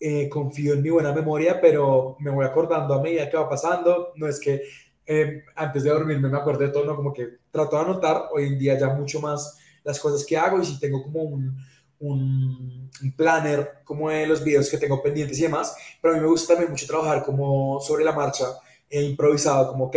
eh, 0.00 0.28
confío 0.28 0.74
en 0.74 0.82
mi 0.82 0.90
buena 0.90 1.12
memoria, 1.12 1.60
pero 1.60 2.16
me 2.18 2.32
voy 2.32 2.44
acordando 2.44 2.94
a 2.94 3.02
medida 3.02 3.30
que 3.30 3.36
va 3.36 3.48
pasando, 3.48 4.12
no 4.16 4.26
es 4.26 4.40
que 4.40 4.62
eh, 5.06 5.44
antes 5.54 5.84
de 5.84 5.90
dormirme 5.90 6.28
me 6.28 6.38
acuerdo 6.38 6.60
de 6.60 6.70
todo, 6.70 6.84
no, 6.84 6.96
como 6.96 7.12
que 7.12 7.28
trato 7.50 7.76
de 7.76 7.82
anotar, 7.82 8.24
hoy 8.32 8.46
en 8.46 8.58
día 8.58 8.78
ya 8.78 8.88
mucho 8.88 9.20
más 9.20 9.59
las 9.84 9.98
cosas 9.98 10.24
que 10.24 10.36
hago 10.36 10.60
y 10.60 10.66
si 10.66 10.78
tengo 10.78 11.02
como 11.02 11.22
un, 11.22 11.56
un, 12.00 12.90
planner 13.16 13.82
como 13.84 14.10
de 14.10 14.26
los 14.26 14.42
videos 14.42 14.68
que 14.68 14.78
tengo 14.78 15.02
pendientes 15.02 15.38
y 15.38 15.42
demás, 15.42 15.74
pero 16.00 16.14
a 16.14 16.16
mí 16.16 16.22
me 16.22 16.28
gusta 16.28 16.54
también 16.54 16.70
mucho 16.70 16.86
trabajar 16.86 17.24
como 17.24 17.80
sobre 17.80 18.04
la 18.04 18.12
marcha 18.12 18.46
e 18.88 19.02
improvisado, 19.02 19.70
como, 19.70 19.84
ok, 19.86 19.96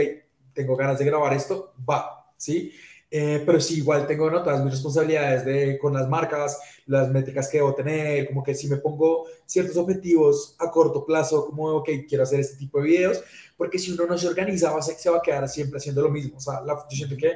tengo 0.54 0.76
ganas 0.76 1.00
de 1.00 1.06
grabar 1.06 1.34
esto, 1.34 1.74
va, 1.90 2.32
¿sí? 2.38 2.72
Eh, 3.16 3.44
pero 3.46 3.62
sí, 3.62 3.78
igual 3.78 4.08
tengo 4.08 4.28
todas 4.42 4.64
mis 4.64 4.74
responsabilidades 4.74 5.46
de, 5.46 5.78
con 5.78 5.94
las 5.94 6.10
marcas, 6.10 6.60
las 6.88 7.10
métricas 7.10 7.48
que 7.48 7.58
debo 7.58 7.76
tener, 7.76 8.28
como 8.28 8.42
que 8.44 8.56
si 8.56 8.68
me 8.68 8.78
pongo 8.78 9.28
ciertos 9.46 9.78
objetivos 9.78 10.56
a 10.60 10.72
corto 10.72 11.06
plazo, 11.06 11.46
como, 11.46 11.68
ok, 11.68 11.90
quiero 12.08 12.24
hacer 12.24 12.40
este 12.40 12.58
tipo 12.58 12.80
de 12.80 12.86
videos, 12.86 13.24
porque 13.56 13.78
si 13.78 13.92
uno 13.92 14.08
no 14.08 14.18
se 14.18 14.28
organiza, 14.28 14.72
va 14.72 14.80
a 14.80 14.82
se 14.82 15.10
va 15.10 15.18
a 15.18 15.22
quedar 15.22 15.48
siempre 15.48 15.78
haciendo 15.78 16.02
lo 16.02 16.10
mismo. 16.10 16.38
O 16.38 16.40
sea, 16.40 16.62
yo 16.66 16.86
siento 16.90 17.16
que 17.16 17.34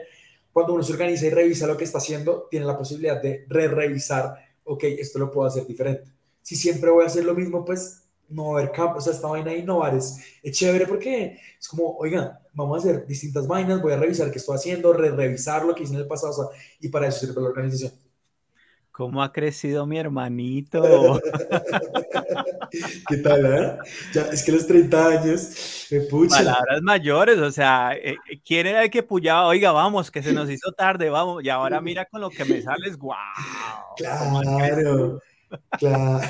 cuando 0.58 0.74
uno 0.74 0.82
se 0.82 0.91
organiza 0.91 1.28
y 1.28 1.30
revisa 1.30 1.67
lo 1.67 1.78
que 1.78 1.84
está 1.84 2.00
haciendo, 2.00 2.48
tiene 2.50 2.65
la 2.65 2.76
posibilidad 2.76 3.22
de 3.22 3.46
re-revisar, 3.48 4.43
ok, 4.63 4.86
esto 4.86 5.20
lo 5.20 5.30
puedo 5.30 5.48
hacer 5.48 5.67
diferente. 5.67 6.12
Si 6.41 6.56
siempre 6.56 6.89
voy 6.89 7.04
a 7.04 7.06
hacer 7.06 7.26
lo 7.26 7.36
mismo, 7.36 7.63
pues 7.63 8.06
no 8.28 8.58
haber 8.58 8.72
campo, 8.72 8.98
o 8.98 9.02
sea, 9.02 9.13
esta 9.13 9.28
vaina 9.28 9.52
de 9.52 9.60
innovar 9.60 9.93
es, 9.93 10.17
es 10.41 10.58
chévere 10.58 10.88
porque 10.88 11.38
es 11.60 11.67
como, 11.67 11.96
oigan, 11.98 12.39
vamos 12.54 12.76
a 12.76 12.89
hacer 12.89 13.06
distintas 13.06 13.46
vainas, 13.46 13.84
voy 13.84 13.93
a 13.93 13.98
revisar 13.98 14.32
qué 14.32 14.39
estoy 14.39 14.56
haciendo, 14.56 14.93
re-revisar 14.93 15.63
lo 15.63 15.76
que 15.76 15.84
hice 15.84 15.93
en 15.93 16.00
el 16.00 16.08
pasado, 16.08 16.32
o 16.32 16.36
sea, 16.36 16.60
y 16.80 16.88
para 16.88 17.08
eso 17.08 17.20
sirve 17.20 17.39
la 17.39 17.50
organización. 17.50 17.91
¿Cómo 18.97 19.21
ha 19.21 19.31
crecido 19.31 19.86
mi 19.86 19.99
hermanito? 19.99 20.81
¿Qué 23.07 23.17
tal, 23.17 23.45
eh? 23.45 23.77
Ya, 24.12 24.23
es 24.23 24.43
que 24.43 24.51
los 24.51 24.65
30 24.65 25.07
años, 25.07 25.86
me 25.91 25.99
pucha. 25.99 26.38
Palabras 26.38 26.81
mayores, 26.81 27.38
o 27.38 27.51
sea, 27.51 27.91
eh, 27.93 28.17
eh, 28.27 28.41
¿quién 28.43 28.65
era 28.65 28.83
el 28.83 28.89
que 28.89 29.03
puyaba? 29.03 29.45
Oiga, 29.45 29.71
vamos, 29.71 30.10
que 30.10 30.23
se 30.23 30.33
nos 30.33 30.49
hizo 30.49 30.71
tarde, 30.71 31.12
vamos, 31.12 31.43
y 31.43 31.49
ahora 31.49 31.79
mira 31.79 32.05
con 32.05 32.21
lo 32.21 32.31
que 32.31 32.43
me 32.43 32.60
sales, 32.60 32.97
guau. 32.97 33.19
Claro, 33.97 35.21
claro. 35.77 36.21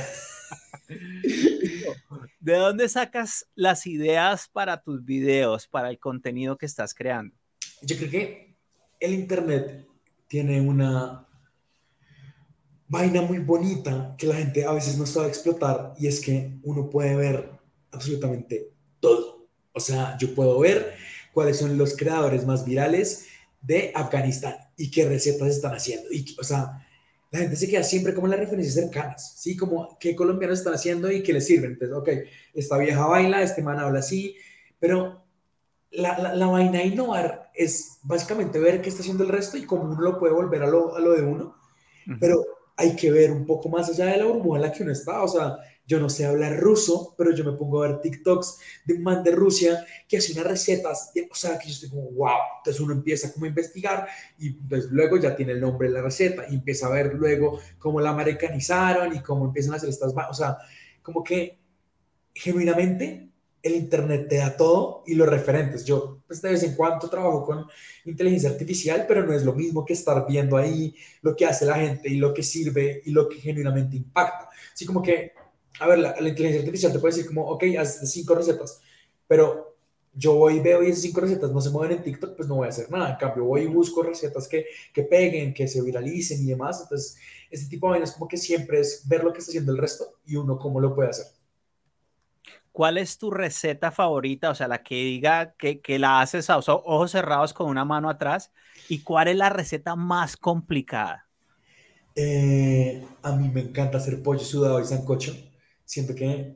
¿De 2.41 2.53
dónde 2.53 2.89
sacas 2.89 3.47
las 3.56 3.88
ideas 3.88 4.49
para 4.51 4.82
tus 4.82 5.06
videos, 5.06 5.67
para 5.67 5.89
el 5.89 5.99
contenido 5.99 6.58
que 6.58 6.65
estás 6.65 6.93
creando? 6.93 7.34
Yo 7.82 7.95
creo 7.95 8.12
que 8.12 8.58
el 8.99 9.13
Internet 9.13 9.88
tiene 10.27 10.60
una 10.60 11.27
vaina 12.88 13.21
muy 13.21 13.39
bonita 13.39 14.15
que 14.17 14.28
la 14.28 14.36
gente 14.36 14.65
a 14.65 14.71
veces 14.71 14.97
no 14.97 15.06
sabe 15.06 15.28
explotar 15.28 15.93
y 15.97 16.08
es 16.08 16.21
que 16.21 16.58
uno 16.63 16.89
puede 16.89 17.15
ver 17.15 17.52
absolutamente 17.91 18.71
todo. 19.00 19.47
O 19.73 19.80
sea, 19.80 20.17
yo 20.17 20.34
puedo 20.34 20.60
ver 20.60 20.95
cuáles 21.34 21.58
son 21.58 21.78
los 21.78 21.95
creadores 21.95 22.45
más 22.45 22.65
virales 22.65 23.28
de 23.62 23.91
Afganistán 23.93 24.56
y 24.76 24.89
qué 24.89 25.08
recetas 25.08 25.50
están 25.50 25.76
haciendo. 25.76 26.12
Y, 26.12 26.36
o 26.39 26.43
sea, 26.43 26.86
la 27.32 27.39
gente 27.39 27.56
se 27.56 27.67
queda 27.67 27.84
siempre 27.84 28.13
como 28.13 28.28
en 28.28 28.32
las 28.32 28.39
referencias 28.39 28.76
cercanas, 28.76 29.34
¿sí? 29.38 29.58
Como 29.58 29.97
qué 30.00 30.15
colombianos 30.15 30.60
están 30.60 30.73
haciendo 30.73 31.12
y 31.12 31.21
qué 31.21 31.34
les 31.34 31.45
sirven. 31.45 31.71
Entonces, 31.73 31.95
ok, 31.95 32.10
esta 32.54 32.78
vieja 32.78 33.06
baila, 33.06 33.43
este 33.43 33.62
man 33.62 33.80
habla 33.80 34.00
así, 34.00 34.36
pero 34.80 35.26
la, 35.91 36.17
la, 36.17 36.34
la, 36.34 36.47
vaina 36.47 36.80
de 36.80 36.88
innovar 36.88 37.52
es 37.54 38.00
básicamente 38.04 38.60
ver 38.60 38.82
qué 38.82 38.89
está 38.89 39.02
haciendo 39.02 39.23
el 39.23 39.30
resto 39.30 39.58
y 39.58 39.63
cómo 39.63 39.84
uno 39.84 40.02
lo 40.02 40.19
puede 40.19 40.34
volver 40.34 40.63
a 40.63 40.67
lo, 40.67 40.95
a 40.95 41.00
lo 41.00 41.13
de 41.13 41.21
uno. 41.21 41.56
Pero 42.19 42.57
hay 42.78 42.96
que 42.96 43.12
ver 43.12 43.32
un 43.32 43.46
poco 43.46 43.70
más 43.70 43.90
allá 43.90 44.06
de 44.06 44.18
la 44.18 44.26
burbuja 44.26 44.58
en 44.58 44.62
la 44.62 44.72
que 44.72 44.84
uno 44.84 44.92
está. 44.92 45.24
O 45.24 45.28
sea, 45.28 45.58
yo 45.86 46.00
no 46.00 46.10
sé 46.10 46.26
hablar 46.26 46.60
ruso, 46.60 47.16
pero 47.18 47.34
yo 47.34 47.44
me 47.44 47.54
pongo 47.54 47.82
a 47.82 47.88
ver 47.88 48.02
TikToks 48.02 48.60
de 48.86 48.94
un 48.94 49.04
man 49.04 49.24
de 49.24 49.32
Rusia 49.32 49.84
que 50.08 50.18
hace 50.18 50.34
unas 50.34 50.46
recetas, 50.46 51.12
o 51.32 51.36
sea, 51.36 51.58
que 51.58 51.68
yo 51.68 51.74
estoy 51.74 51.90
como, 51.90 52.12
wow. 52.12 52.38
Entonces 52.60 52.80
uno 52.82 52.94
empieza 52.94 53.34
como 53.34 53.46
a 53.46 53.50
investigar 53.50 54.08
y 54.38 54.52
pues 54.52 54.92
luego 54.92 55.18
ya 55.18 55.36
tiene 55.36 55.54
el 55.54 55.62
nombre 55.62 55.88
de 55.88 55.96
la 55.96 56.02
receta 56.02 56.46
y 56.50 56.56
empieza 56.56 56.88
a 56.88 56.92
ver 56.92 57.13
luego 57.16 57.60
cómo 57.80 58.00
la 58.00 58.12
americanizaron 58.12 59.16
y 59.16 59.22
cómo 59.22 59.46
empiezan 59.46 59.74
a 59.74 59.78
hacer 59.78 59.90
estas, 59.90 60.13
o 60.13 60.34
sea, 60.34 60.58
como 61.02 61.24
que 61.24 61.58
genuinamente 62.34 63.32
el 63.67 63.75
Internet 63.75 64.27
te 64.27 64.38
da 64.38 64.56
todo 64.56 65.03
y 65.06 65.15
los 65.15 65.27
referentes. 65.27 65.86
Yo, 65.86 66.21
pues 66.27 66.41
de 66.41 66.49
vez 66.49 66.63
en 66.63 66.75
cuando 66.75 67.10
trabajo 67.10 67.45
con 67.45 67.65
inteligencia 68.06 68.49
artificial, 68.49 69.06
pero 69.08 69.23
no 69.25 69.34
es 69.34 69.43
lo 69.43 69.53
mismo 69.53 69.86
que 69.86 69.93
estar 69.93 70.25
viendo 70.27 70.58
ahí 70.58 70.95
lo 71.21 71.36
que 71.36 71.45
hace 71.45 71.65
la 71.65 71.75
gente 71.75 72.10
y 72.10 72.17
lo 72.17 72.34
que 72.34 72.43
sirve 72.43 73.01
y 73.06 73.12
lo 73.12 73.30
que 73.30 73.38
genuinamente 73.38 73.97
impacta. 73.97 74.49
Así 74.73 74.86
como 74.86 75.01
que, 75.01 75.34
a 75.80 75.88
ver, 75.88 75.99
la, 75.99 76.15
inteligencia 76.19 76.60
artificial 76.60 76.91
te 76.91 76.99
puede 76.99 77.15
decir 77.15 77.27
como, 77.27 77.47
ok, 77.47 77.63
haz 77.80 77.99
cinco 78.12 78.36
recetas, 78.36 78.82
pero 79.27 79.75
yo 80.13 80.34
voy 80.34 80.56
y 80.56 80.60
veo 80.60 80.82
y 80.84 80.89
esas 80.89 81.03
cinco 81.03 81.21
recetas 81.21 81.51
no 81.51 81.62
se 81.62 81.69
mueven 81.69 81.97
en 81.97 82.03
TikTok, 82.03 82.36
pues 82.36 82.49
no 82.49 82.56
voy 82.56 82.65
a 82.65 82.69
hacer 82.69 82.89
nada. 82.89 83.12
En 83.12 83.17
cambio, 83.17 83.45
voy 83.45 83.62
y 83.62 83.67
busco 83.67 84.01
recetas 84.01 84.47
que, 84.47 84.65
que 84.91 85.03
peguen, 85.03 85.53
que 85.53 85.67
se 85.67 85.82
viralicen 85.82 86.41
y 86.41 86.47
demás. 86.47 86.82
Entonces, 86.82 87.17
este 87.51 87.69
tipo 87.69 87.88
de 87.88 87.91
vainas 87.91 88.13
como 88.13 88.27
que 88.27 88.38
siempre 88.38 88.80
es 88.80 89.08
ver 89.08 89.23
lo 89.23 89.32
que 89.32 89.39
está 89.39 89.51
haciendo 89.51 89.71
el 89.71 89.77
resto 89.77 90.15
y 90.25 90.36
uno 90.36 90.58
cómo 90.58 90.80
lo 90.80 90.95
puede 90.95 91.10
hacer. 91.10 91.37
¿Cuál 92.78 93.00
es 93.00 93.18
tu 93.18 93.32
receta 93.32 93.90
favorita? 93.90 94.52
O 94.52 94.54
sea, 94.54 94.68
la 94.68 94.84
que 94.84 94.94
diga 94.94 95.56
que, 95.58 95.82
que 95.82 95.98
la 95.98 96.22
haces 96.22 96.52
a 96.52 96.60
ojos 96.60 97.10
cerrados 97.10 97.52
con 97.52 97.70
una 97.70 97.86
mano 97.86 98.08
atrás. 98.08 98.52
¿Y 98.88 99.00
cuál 99.00 99.30
es 99.30 99.36
la 99.36 99.50
receta 99.50 99.96
más 99.96 100.38
complicada? 100.38 101.28
Eh, 102.16 103.04
a 103.24 103.32
mí 103.32 103.50
me 103.50 103.62
encanta 103.62 103.98
hacer 103.98 104.22
pollo 104.22 104.42
sudado 104.42 104.80
y 104.80 104.86
sancocho. 104.86 105.36
Siento 105.86 106.13
que 106.13 106.56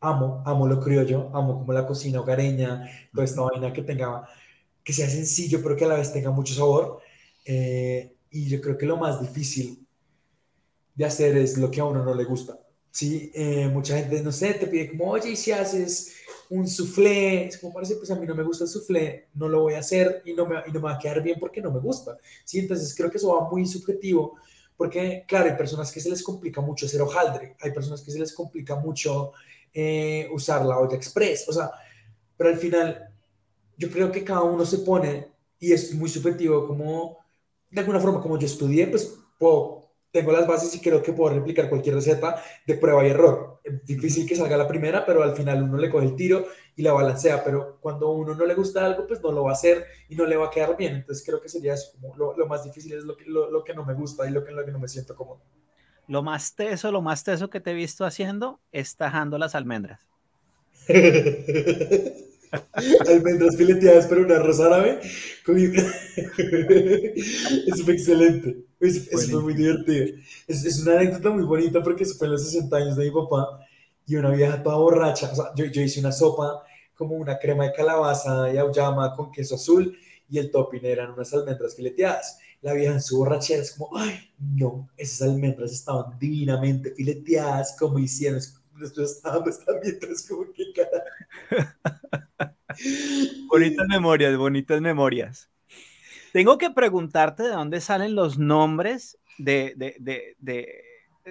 amo, 0.00 0.42
amo 0.44 0.66
lo 0.66 0.78
criollo, 0.78 1.30
amo 1.34 1.60
como 1.60 1.72
la 1.72 1.86
cocina 1.86 2.20
hogareña, 2.20 2.86
toda 3.14 3.24
esta 3.24 3.40
vaina 3.40 3.72
que 3.72 3.80
tenga, 3.80 4.28
que 4.84 4.92
sea 4.92 5.08
sencillo, 5.08 5.62
pero 5.62 5.76
que 5.76 5.86
a 5.86 5.88
la 5.88 5.94
vez 5.94 6.12
tenga 6.12 6.30
mucho 6.30 6.52
sabor. 6.52 7.00
Eh, 7.46 8.14
y 8.30 8.50
yo 8.50 8.60
creo 8.60 8.76
que 8.76 8.84
lo 8.84 8.98
más 8.98 9.18
difícil 9.18 9.86
de 10.94 11.06
hacer 11.06 11.38
es 11.38 11.56
lo 11.56 11.70
que 11.70 11.80
a 11.80 11.84
uno 11.86 12.04
no 12.04 12.14
le 12.14 12.24
gusta. 12.24 12.58
Sí, 12.94 13.32
eh, 13.34 13.68
mucha 13.72 13.96
gente, 13.98 14.22
no 14.22 14.30
sé, 14.30 14.54
te 14.54 14.68
pide 14.68 14.88
como, 14.90 15.10
oye, 15.10 15.30
y 15.30 15.36
si 15.36 15.50
haces 15.50 16.14
un 16.48 16.68
soufflé, 16.68 17.46
es 17.46 17.58
como 17.58 17.72
parece, 17.72 17.96
pues 17.96 18.08
a 18.12 18.14
mí 18.14 18.24
no 18.24 18.36
me 18.36 18.44
gusta 18.44 18.62
el 18.64 18.70
soufflé, 18.70 19.26
no 19.34 19.48
lo 19.48 19.62
voy 19.62 19.74
a 19.74 19.80
hacer 19.80 20.22
y 20.24 20.32
no 20.32 20.46
me, 20.46 20.56
y 20.64 20.70
no 20.70 20.74
me 20.74 20.84
va 20.84 20.94
a 20.94 20.98
quedar 20.98 21.20
bien 21.20 21.40
porque 21.40 21.60
no 21.60 21.72
me 21.72 21.80
gusta. 21.80 22.16
Sí, 22.44 22.60
entonces 22.60 22.94
creo 22.94 23.10
que 23.10 23.16
eso 23.16 23.34
va 23.34 23.50
muy 23.50 23.66
subjetivo, 23.66 24.36
porque 24.76 25.24
claro, 25.26 25.50
hay 25.50 25.56
personas 25.56 25.90
que 25.90 25.98
se 25.98 26.08
les 26.08 26.22
complica 26.22 26.60
mucho 26.60 26.86
hacer 26.86 27.02
hojaldre, 27.02 27.56
hay 27.60 27.72
personas 27.72 28.00
que 28.00 28.12
se 28.12 28.18
les 28.20 28.32
complica 28.32 28.76
mucho 28.76 29.32
eh, 29.72 30.28
usar 30.32 30.64
la 30.64 30.78
olla 30.78 30.96
express, 30.96 31.48
o 31.48 31.52
sea, 31.52 31.72
pero 32.36 32.50
al 32.50 32.58
final 32.58 33.08
yo 33.76 33.90
creo 33.90 34.12
que 34.12 34.22
cada 34.22 34.42
uno 34.42 34.64
se 34.64 34.78
pone, 34.78 35.32
y 35.58 35.72
es 35.72 35.92
muy 35.94 36.08
subjetivo, 36.08 36.64
como 36.68 37.18
de 37.72 37.80
alguna 37.80 37.98
forma, 37.98 38.20
como 38.20 38.38
yo 38.38 38.46
estudié, 38.46 38.86
pues 38.86 39.18
puedo 39.36 39.83
tengo 40.14 40.30
las 40.30 40.46
bases 40.46 40.72
y 40.76 40.80
creo 40.80 41.02
que 41.02 41.12
puedo 41.12 41.34
replicar 41.34 41.68
cualquier 41.68 41.96
receta 41.96 42.40
de 42.64 42.74
prueba 42.74 43.04
y 43.04 43.10
error. 43.10 43.60
Es 43.64 43.84
difícil 43.84 44.28
que 44.28 44.36
salga 44.36 44.56
la 44.56 44.68
primera, 44.68 45.04
pero 45.04 45.24
al 45.24 45.34
final 45.34 45.64
uno 45.64 45.76
le 45.76 45.90
coge 45.90 46.06
el 46.06 46.14
tiro 46.14 46.46
y 46.76 46.82
la 46.82 46.92
balancea, 46.92 47.42
pero 47.42 47.78
cuando 47.80 48.06
a 48.06 48.12
uno 48.12 48.32
no 48.32 48.46
le 48.46 48.54
gusta 48.54 48.86
algo, 48.86 49.08
pues 49.08 49.20
no 49.20 49.32
lo 49.32 49.42
va 49.42 49.50
a 49.50 49.54
hacer 49.54 49.84
y 50.08 50.14
no 50.14 50.24
le 50.24 50.36
va 50.36 50.46
a 50.46 50.50
quedar 50.50 50.76
bien. 50.76 50.94
Entonces 50.94 51.26
creo 51.26 51.40
que 51.40 51.48
sería 51.48 51.74
eso, 51.74 51.90
como 52.00 52.14
lo, 52.14 52.46
más 52.46 52.62
difícil 52.62 52.92
es 52.92 53.02
lo 53.02 53.16
que, 53.16 53.24
lo, 53.26 53.64
que 53.64 53.74
no 53.74 53.84
me 53.84 53.94
gusta 53.94 54.24
y 54.24 54.30
lo 54.30 54.44
que, 54.44 54.52
lo 54.52 54.64
que 54.64 54.70
no 54.70 54.78
me 54.78 54.86
siento 54.86 55.16
cómodo. 55.16 55.40
Lo 56.06 56.22
más 56.22 56.54
teso, 56.54 56.92
lo 56.92 57.02
más 57.02 57.24
teso 57.24 57.50
que 57.50 57.60
te 57.60 57.72
he 57.72 57.74
visto 57.74 58.04
haciendo 58.04 58.60
es 58.70 58.94
tajando 58.94 59.36
las 59.36 59.56
almendras. 59.56 59.98
almendras 63.08 63.56
fileteadas 63.56 64.06
pero 64.06 64.22
una 64.22 64.36
arroz 64.36 64.60
árabe. 64.60 65.00
Eso 67.66 67.84
fue 67.84 67.94
excelente. 67.94 68.64
Eso, 68.80 69.30
fue 69.30 69.42
muy 69.42 69.54
divertido. 69.54 70.16
Es, 70.46 70.64
es, 70.64 70.80
una 70.80 70.94
anécdota 70.94 71.30
muy 71.30 71.44
bonita 71.44 71.82
porque 71.82 72.04
eso 72.04 72.14
fue 72.16 72.26
en 72.26 72.32
los 72.32 72.44
60 72.44 72.76
años 72.76 72.96
de 72.96 73.04
mi 73.04 73.10
papá 73.10 73.60
y 74.06 74.16
una 74.16 74.30
vieja 74.30 74.62
toda 74.62 74.76
borracha. 74.76 75.30
O 75.32 75.34
sea, 75.34 75.46
yo, 75.56 75.64
yo 75.66 75.80
hice 75.82 76.00
una 76.00 76.12
sopa 76.12 76.62
como 76.94 77.16
una 77.16 77.38
crema 77.38 77.64
de 77.64 77.72
calabaza 77.72 78.52
y 78.52 78.58
auyama 78.58 79.14
con 79.14 79.32
queso 79.32 79.54
azul 79.54 79.96
y 80.28 80.38
el 80.38 80.50
topping 80.50 80.84
eran 80.84 81.12
unas 81.12 81.32
almendras 81.32 81.74
fileteadas. 81.74 82.38
La 82.62 82.72
vieja 82.72 82.92
en 82.92 83.02
su 83.02 83.18
borrachera 83.18 83.62
es 83.62 83.72
como, 83.72 83.96
ay, 83.96 84.30
no, 84.38 84.88
esas 84.96 85.28
almendras 85.28 85.72
estaban 85.72 86.18
divinamente 86.18 86.94
fileteadas, 86.94 87.76
como 87.78 87.98
hicieron, 87.98 88.40
nosotros 88.74 89.12
estábamos 89.12 89.64
también, 89.64 89.94
entonces 89.94 90.28
como 90.28 90.52
que 90.52 90.72
cara. 90.72 91.04
bonitas 93.48 93.86
memorias, 93.88 94.36
bonitas 94.36 94.80
memorias. 94.80 95.50
Tengo 96.32 96.58
que 96.58 96.70
preguntarte 96.70 97.44
de 97.44 97.50
dónde 97.50 97.80
salen 97.80 98.14
los 98.14 98.38
nombres 98.38 99.18
de, 99.38 99.74
de, 99.76 99.96
de, 100.38 100.76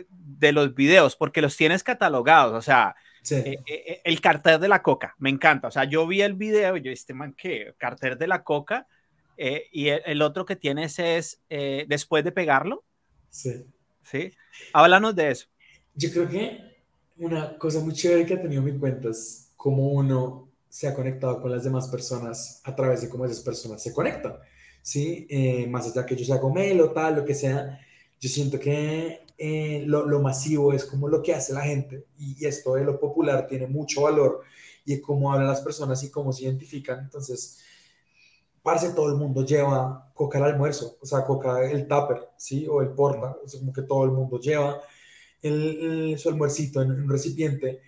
de, 0.10 0.51
los 0.53 0.73
videos, 0.75 1.15
porque 1.15 1.41
los 1.41 1.58
tienes 1.58 1.84
catalogados. 1.84 2.53
O 2.53 2.62
sea, 2.62 2.95
Eh, 3.32 3.58
eh, 3.65 3.84
eh, 3.88 4.01
el 4.03 4.19
cartel 4.19 4.60
de 4.60 4.67
la 4.67 4.82
coca, 4.82 5.15
me 5.17 5.29
encanta. 5.29 5.69
O 5.69 5.71
sea, 5.71 5.86
yo 5.86 6.06
vi 6.06 6.21
el 6.21 6.34
video, 6.34 6.75
yo, 6.77 6.91
este 6.91 7.13
man, 7.13 7.34
¿qué? 7.38 7.73
Cartel 7.77 8.17
de 8.17 8.27
la 8.27 8.43
coca. 8.43 8.88
y 9.38 9.88
el, 9.88 10.21
otro 10.21 10.45
que 10.45 10.56
tienes 10.56 10.99
es 10.99 11.41
después 11.88 12.23
de 12.23 12.32
pegarlo. 12.32 12.84
Sí. 13.29 13.65
Sí. 14.03 14.34
Háblanos 14.73 15.15
de 15.15 15.32
eso. 15.32 15.47
Yo 15.95 16.12
creo 16.12 16.29
que 16.29 16.72
una 17.17 17.58
cosa 17.58 17.80
muy 17.80 17.93
chévere 17.93 18.26
que 18.26 18.34
ha 18.36 18.41
tenido 18.41 18.62
mi 18.62 18.78
cuenta 18.78 19.10
es 19.10 19.52
cómo 19.56 19.91
uno 19.91 20.49
se 20.69 20.88
ha 20.88 20.93
conectado 20.93 21.41
con 21.41 21.52
las 21.52 21.63
demás 21.63 21.88
personas 21.88 22.62
a 22.63 22.76
través 22.76 23.02
de 23.02 23.10
cómo 23.10 23.26
esas 23.26 23.41
personas 23.41 23.82
se 23.82 23.93
conectan. 23.93 24.38
¿sí? 24.84 25.28
más 25.69 25.88
allá 25.88 26.06
que 26.06 26.15
yo 26.15 26.26
sea 26.26 26.38
gomelo, 26.38 26.91
tal, 26.91 27.15
lo 27.15 27.26
que 27.26 27.34
sea, 27.34 27.80
yo 28.19 28.30
siento 28.30 28.60
que 28.60 29.21
eh, 29.38 29.84
lo, 29.88 30.21
masivo 30.21 30.73
es 30.73 30.86
como 30.86 31.08
lo 31.08 31.21
que 31.21 31.34
hace 31.34 31.54
la 31.54 31.62
gente 31.62 32.06
y, 32.17 32.45
esto 32.45 32.76
de 32.76 32.84
lo 32.84 32.99
popular 32.99 33.47
tiene 33.47 33.65
mucho 33.67 34.04
valor 34.04 34.41
y 34.86 35.02
cómo 35.02 35.32
hablan 35.34 35.47
las 35.47 35.62
personas 35.62 36.04
y 36.04 36.12
cómo 36.12 36.32
se 36.32 36.43
identifican. 36.43 36.99
Entonces, 36.99 37.60
parece 38.62 38.89
todo 38.89 39.10
el 39.10 39.15
mundo 39.15 39.45
lleva 39.45 40.12
coca 40.13 40.38
al 40.38 40.45
almuerzo, 40.45 40.97
o 41.02 41.06
sea, 41.06 41.26
coca 41.26 41.69
el 41.69 41.88
tupper, 41.88 42.30
¿sí? 42.38 42.67
O 42.67 42.82
el 42.82 42.89
porta, 42.89 43.38
o 43.43 43.47
sea, 43.47 43.60
como 43.60 43.73
que 43.73 43.82
todo 43.84 44.04
el 44.06 44.12
mundo 44.12 44.39
lleva 44.39 44.82
el, 45.43 46.17
su 46.17 46.29
almuercito 46.29 46.82
en, 46.82 46.91
un 46.91 47.10
recipiente 47.10 47.82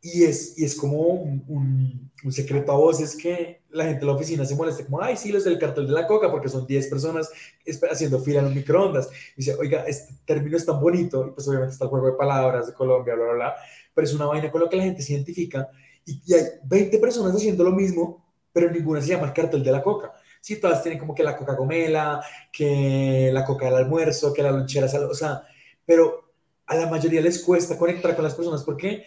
y 0.00 0.24
es, 0.24 0.56
y 0.56 0.64
es 0.64 0.74
como 0.76 0.98
un, 0.98 2.10
un, 2.22 2.32
secreto 2.32 2.72
a 2.72 2.76
voces 2.76 3.16
que 3.16 3.62
la 3.70 3.84
gente 3.84 4.00
de 4.00 4.06
la 4.06 4.12
oficina 4.12 4.44
se 4.44 4.54
molesta, 4.54 4.84
como, 4.84 5.00
ay, 5.00 5.16
sí, 5.16 5.32
los 5.32 5.44
del 5.44 5.58
cartel 5.58 5.86
de 5.86 5.92
la 5.92 6.06
coca, 6.06 6.30
porque 6.30 6.48
son 6.48 6.66
10 6.66 6.88
personas 6.88 7.30
haciendo 7.90 8.20
fila 8.20 8.40
en 8.40 8.46
los 8.46 8.54
microondas. 8.54 9.08
Y 9.34 9.38
dice, 9.38 9.54
oiga, 9.54 9.84
este 9.86 10.14
término 10.24 10.56
es 10.56 10.66
tan 10.66 10.80
bonito, 10.80 11.26
y 11.26 11.30
pues 11.30 11.46
obviamente 11.48 11.72
está 11.72 11.84
el 11.84 11.90
juego 11.90 12.06
de 12.06 12.12
palabras 12.12 12.66
de 12.66 12.72
Colombia, 12.72 13.14
bla, 13.14 13.24
bla, 13.24 13.34
bla, 13.34 13.54
pero 13.94 14.06
es 14.06 14.14
una 14.14 14.26
vaina 14.26 14.50
con 14.50 14.60
lo 14.60 14.68
que 14.68 14.76
la 14.76 14.84
gente 14.84 15.02
se 15.02 15.12
identifica. 15.12 15.68
Y, 16.04 16.20
y 16.26 16.34
hay 16.34 16.44
20 16.64 16.98
personas 16.98 17.34
haciendo 17.34 17.64
lo 17.64 17.72
mismo, 17.72 18.24
pero 18.52 18.70
ninguna 18.70 19.00
se 19.00 19.08
llama 19.08 19.26
el 19.26 19.32
cartel 19.32 19.62
de 19.62 19.72
la 19.72 19.82
coca. 19.82 20.12
Sí, 20.40 20.60
todas 20.60 20.82
tienen 20.82 20.98
como 20.98 21.14
que 21.14 21.24
la 21.24 21.36
coca 21.36 21.54
gomela, 21.54 22.22
que 22.52 23.30
la 23.32 23.44
coca 23.44 23.66
del 23.66 23.74
almuerzo, 23.74 24.32
que 24.32 24.42
la 24.42 24.52
lonchera, 24.52 24.86
o 24.86 25.14
sea, 25.14 25.42
pero 25.84 26.25
a 26.66 26.74
la 26.76 26.86
mayoría 26.86 27.20
les 27.20 27.42
cuesta 27.42 27.78
conectar 27.78 28.14
con 28.14 28.24
las 28.24 28.34
personas 28.34 28.62
porque 28.62 29.04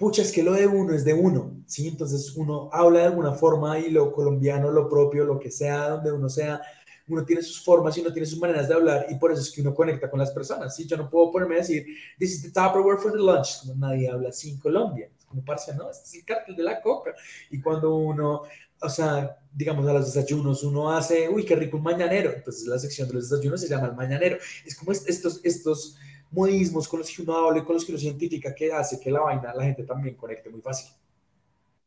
pucha, 0.00 0.22
es 0.22 0.32
que 0.32 0.42
lo 0.42 0.54
de 0.54 0.66
uno 0.66 0.94
es 0.94 1.04
de 1.04 1.12
uno, 1.12 1.62
¿sí? 1.66 1.86
Entonces 1.86 2.34
uno 2.34 2.70
habla 2.72 3.00
de 3.00 3.04
alguna 3.04 3.32
forma 3.32 3.78
y 3.78 3.90
lo 3.90 4.10
colombiano, 4.12 4.70
lo 4.70 4.88
propio, 4.88 5.26
lo 5.26 5.38
que 5.38 5.50
sea, 5.50 5.90
donde 5.90 6.10
uno 6.10 6.30
sea, 6.30 6.62
uno 7.06 7.22
tiene 7.22 7.42
sus 7.42 7.62
formas 7.62 7.98
y 7.98 8.00
uno 8.00 8.10
tiene 8.10 8.24
sus 8.24 8.40
maneras 8.40 8.66
de 8.66 8.72
hablar 8.72 9.06
y 9.10 9.16
por 9.16 9.30
eso 9.30 9.42
es 9.42 9.52
que 9.52 9.60
uno 9.60 9.74
conecta 9.74 10.10
con 10.10 10.18
las 10.18 10.30
personas, 10.30 10.74
¿sí? 10.74 10.86
Yo 10.86 10.96
no 10.96 11.10
puedo 11.10 11.30
ponerme 11.30 11.56
a 11.56 11.58
decir, 11.58 11.84
this 12.18 12.32
is 12.32 12.42
the 12.42 12.48
Tupperware 12.48 12.98
for 12.98 13.12
the 13.12 13.18
lunch, 13.18 13.60
como 13.60 13.74
nadie 13.74 14.08
habla 14.08 14.30
así 14.30 14.48
en 14.48 14.58
Colombia, 14.58 15.10
como 15.28 15.44
parce, 15.44 15.74
no, 15.74 15.90
este 15.90 16.04
es 16.04 16.14
el 16.14 16.24
cartel 16.24 16.56
de 16.56 16.62
la 16.62 16.80
coca. 16.80 17.14
Y 17.50 17.60
cuando 17.60 17.94
uno, 17.94 18.44
o 18.80 18.88
sea, 18.88 19.38
digamos 19.52 19.86
a 19.86 19.92
los 19.92 20.12
desayunos, 20.12 20.62
uno 20.62 20.90
hace, 20.90 21.28
uy, 21.28 21.44
qué 21.44 21.54
rico 21.56 21.76
un 21.76 21.82
mañanero, 21.82 22.32
entonces 22.32 22.66
la 22.66 22.78
sección 22.78 23.08
de 23.08 23.14
los 23.14 23.28
desayunos 23.28 23.60
se 23.60 23.68
llama 23.68 23.88
el 23.88 23.94
mañanero. 23.94 24.38
Es 24.64 24.74
como 24.74 24.92
estos, 24.92 25.40
estos 25.44 25.98
modismos 26.30 26.88
con 26.88 27.00
los 27.00 27.10
que 27.10 27.22
uno 27.22 27.36
habla 27.36 27.58
y 27.58 27.64
con 27.64 27.74
los 27.74 27.84
que 27.84 27.92
uno 27.92 27.98
científica 27.98 28.54
que 28.54 28.72
hace 28.72 29.00
que 29.00 29.10
la 29.10 29.20
vaina 29.20 29.52
la 29.54 29.64
gente 29.64 29.82
también 29.84 30.14
conecte 30.14 30.48
muy 30.48 30.60
fácil. 30.60 30.90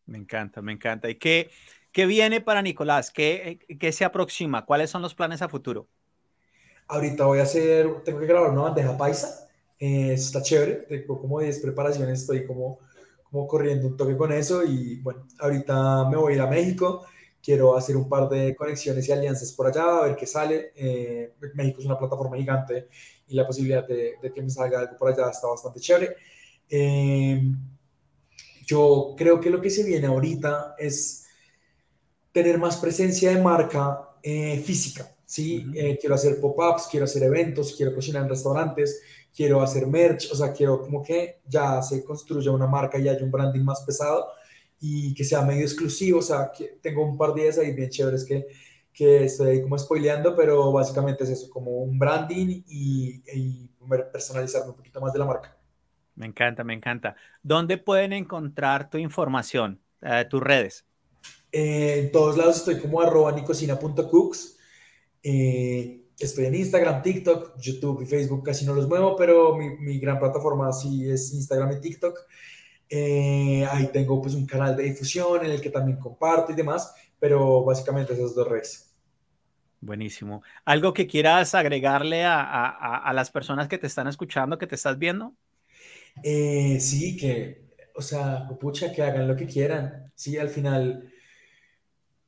Me 0.05 0.17
encanta, 0.17 0.61
me 0.61 0.73
encanta. 0.73 1.09
¿Y 1.09 1.15
qué, 1.15 1.49
qué 1.91 2.05
viene 2.05 2.41
para 2.41 2.61
Nicolás? 2.61 3.09
¿Qué, 3.09 3.59
¿Qué, 3.79 3.91
se 3.91 4.03
aproxima? 4.03 4.65
¿Cuáles 4.65 4.89
son 4.89 5.01
los 5.01 5.15
planes 5.15 5.41
a 5.41 5.49
futuro? 5.49 5.87
Ahorita 6.87 7.25
voy 7.25 7.39
a 7.39 7.43
hacer, 7.43 8.03
tengo 8.03 8.19
que 8.19 8.25
grabar 8.25 8.51
una 8.51 8.63
bandeja 8.63 8.97
paisa. 8.97 9.47
Eh, 9.79 10.13
está 10.13 10.41
chévere, 10.41 10.73
tengo 10.87 11.19
como 11.19 11.39
10 11.39 11.59
preparaciones, 11.59 12.21
estoy 12.21 12.45
como, 12.45 12.79
como 13.33 13.47
corriendo 13.47 13.87
un 13.87 13.97
toque 13.97 14.15
con 14.15 14.31
eso 14.31 14.63
y 14.63 15.01
bueno, 15.01 15.27
ahorita 15.39 16.07
me 16.07 16.17
voy 16.17 16.33
a 16.33 16.35
ir 16.35 16.41
a 16.41 16.47
México 16.47 17.03
quiero 17.43 17.75
hacer 17.75 17.97
un 17.97 18.07
par 18.07 18.29
de 18.29 18.55
conexiones 18.55 19.07
y 19.07 19.11
alianzas 19.11 19.51
por 19.51 19.67
allá, 19.67 19.97
a 19.97 20.03
ver 20.03 20.15
qué 20.15 20.25
sale. 20.25 20.71
Eh, 20.75 21.33
México 21.55 21.81
es 21.81 21.85
una 21.85 21.99
plataforma 21.99 22.37
gigante 22.37 22.87
y 23.27 23.35
la 23.35 23.45
posibilidad 23.45 23.85
de, 23.85 24.15
que 24.33 24.41
me 24.41 24.49
salga 24.49 24.79
algo 24.79 24.97
por 24.97 25.11
allá 25.11 25.29
está 25.29 25.47
bastante 25.47 25.81
chévere. 25.81 26.15
Eh, 26.69 27.41
yo 28.65 29.13
creo 29.17 29.41
que 29.41 29.49
lo 29.49 29.59
que 29.59 29.69
se 29.69 29.83
viene 29.83 30.07
ahorita 30.07 30.75
es 30.77 31.25
tener 32.31 32.57
más 32.57 32.77
presencia 32.77 33.31
de 33.31 33.41
marca 33.41 34.09
eh, 34.23 34.59
física. 34.59 35.09
¿sí? 35.25 35.65
quiero 35.99 36.15
hacer 36.15 36.39
pop-ups, 36.39 36.87
quiero 36.89 37.05
hacer 37.05 37.23
eventos, 37.23 37.75
quiero 37.75 37.93
cocinar 37.93 38.23
en 38.23 38.29
restaurantes, 38.29 39.01
quiero 39.35 39.61
hacer 39.61 39.87
merch, 39.87 40.31
o 40.31 40.35
sea, 40.35 40.53
quiero 40.53 40.81
como 40.81 41.01
que 41.03 41.41
ya 41.47 41.81
se 41.81 42.03
construya 42.03 42.51
una 42.51 42.67
marca 42.67 42.99
y 42.99 43.07
haya 43.09 43.23
un 43.23 43.31
branding 43.31 43.61
más 43.63 43.81
pesado 43.81 44.27
y 44.79 45.13
que 45.13 45.23
sea 45.23 45.41
medio 45.41 45.63
exclusivo, 45.63 46.19
o 46.19 46.21
sea, 46.21 46.51
que 46.55 46.77
tengo 46.81 47.03
un 47.03 47.17
par 47.17 47.33
de 47.33 47.43
días 47.43 47.57
ahí 47.57 47.73
bien 47.73 47.89
chéveres 47.89 48.25
que, 48.25 48.47
que 48.93 49.25
estoy 49.25 49.49
ahí 49.51 49.61
como 49.61 49.77
spoileando, 49.77 50.35
pero 50.35 50.71
básicamente 50.71 51.23
es 51.23 51.31
eso, 51.31 51.49
como 51.49 51.71
un 51.79 51.97
branding 51.97 52.63
y, 52.67 53.23
y 53.33 53.71
personalizarme 54.11 54.71
un 54.71 54.75
poquito 54.77 55.01
más 55.01 55.13
de 55.13 55.19
la 55.19 55.25
marca. 55.25 55.57
Me 56.15 56.27
encanta, 56.27 56.63
me 56.63 56.73
encanta. 56.73 57.15
¿Dónde 57.41 57.77
pueden 57.77 58.13
encontrar 58.13 58.89
tu 58.89 58.97
información, 58.97 59.81
eh, 60.01 60.25
tus 60.29 60.41
redes? 60.41 60.85
Eh, 61.51 61.99
en 61.99 62.11
todos 62.11 62.37
lados 62.37 62.57
estoy 62.57 62.79
como 62.79 63.01
arroba 63.01 63.31
nicocina.cooks. 63.31 64.57
Eh, 65.23 66.02
estoy 66.19 66.45
en 66.45 66.55
Instagram, 66.55 67.01
TikTok, 67.01 67.59
YouTube 67.59 68.01
y 68.03 68.05
Facebook 68.05 68.43
casi 68.43 68.65
no 68.65 68.73
los 68.73 68.87
muevo, 68.87 69.15
pero 69.15 69.55
mi, 69.55 69.77
mi 69.77 69.99
gran 69.99 70.19
plataforma 70.19 70.71
sí 70.71 71.09
es 71.09 71.33
Instagram 71.33 71.73
y 71.73 71.81
TikTok. 71.81 72.19
Eh, 72.89 73.65
ahí 73.71 73.89
tengo 73.91 74.21
pues 74.21 74.35
un 74.35 74.45
canal 74.45 74.75
de 74.75 74.83
difusión 74.83 75.43
en 75.45 75.51
el 75.51 75.61
que 75.61 75.69
también 75.69 75.97
comparto 75.97 76.51
y 76.51 76.55
demás, 76.55 76.93
pero 77.19 77.63
básicamente 77.63 78.13
esas 78.13 78.35
dos 78.35 78.47
redes. 78.47 78.95
Buenísimo. 79.81 80.43
¿Algo 80.63 80.93
que 80.93 81.07
quieras 81.07 81.55
agregarle 81.55 82.23
a, 82.23 82.41
a, 82.41 82.97
a 82.97 83.13
las 83.13 83.31
personas 83.31 83.67
que 83.67 83.77
te 83.77 83.87
están 83.87 84.07
escuchando, 84.07 84.57
que 84.57 84.67
te 84.67 84.75
estás 84.75 84.97
viendo? 84.97 85.33
Eh, 86.23 86.79
sí, 86.79 87.17
que, 87.17 87.69
o 87.95 88.01
sea, 88.01 88.47
pucha, 88.59 88.91
que 88.91 89.01
hagan 89.01 89.27
lo 89.27 89.35
que 89.35 89.47
quieran. 89.47 90.05
Sí, 90.15 90.37
al 90.37 90.49
final, 90.49 91.12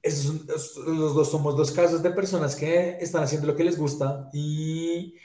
esos, 0.05 0.77
los 0.77 1.15
dos 1.15 1.31
somos 1.31 1.57
dos 1.57 1.71
casos 1.71 2.01
de 2.03 2.11
personas 2.11 2.55
que 2.55 2.97
están 3.01 3.23
haciendo 3.23 3.47
lo 3.47 3.55
que 3.55 3.63
les 3.63 3.77
gusta 3.77 4.29
y, 4.33 5.15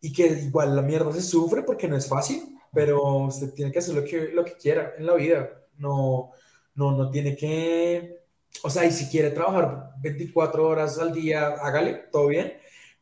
y 0.00 0.12
que 0.12 0.26
igual 0.26 0.74
la 0.76 0.82
mierda 0.82 1.12
se 1.12 1.22
sufre 1.22 1.62
porque 1.62 1.88
no 1.88 1.96
es 1.96 2.08
fácil 2.08 2.54
pero 2.74 3.02
usted 3.18 3.54
tiene 3.54 3.72
que 3.72 3.78
hacer 3.78 3.94
lo 3.94 4.04
que, 4.04 4.28
lo 4.32 4.44
que 4.44 4.56
quiera 4.56 4.94
en 4.98 5.06
la 5.06 5.14
vida. 5.14 5.48
No, 5.78 6.32
no, 6.74 6.90
no 6.92 7.10
tiene 7.10 7.36
que, 7.36 8.18
o 8.62 8.70
sea, 8.70 8.84
y 8.84 8.90
si 8.90 9.08
quiere 9.08 9.30
trabajar 9.30 9.92
24 10.00 10.68
horas 10.68 10.98
al 10.98 11.12
día, 11.12 11.48
hágale, 11.48 12.04
todo 12.10 12.26
bien, 12.28 12.54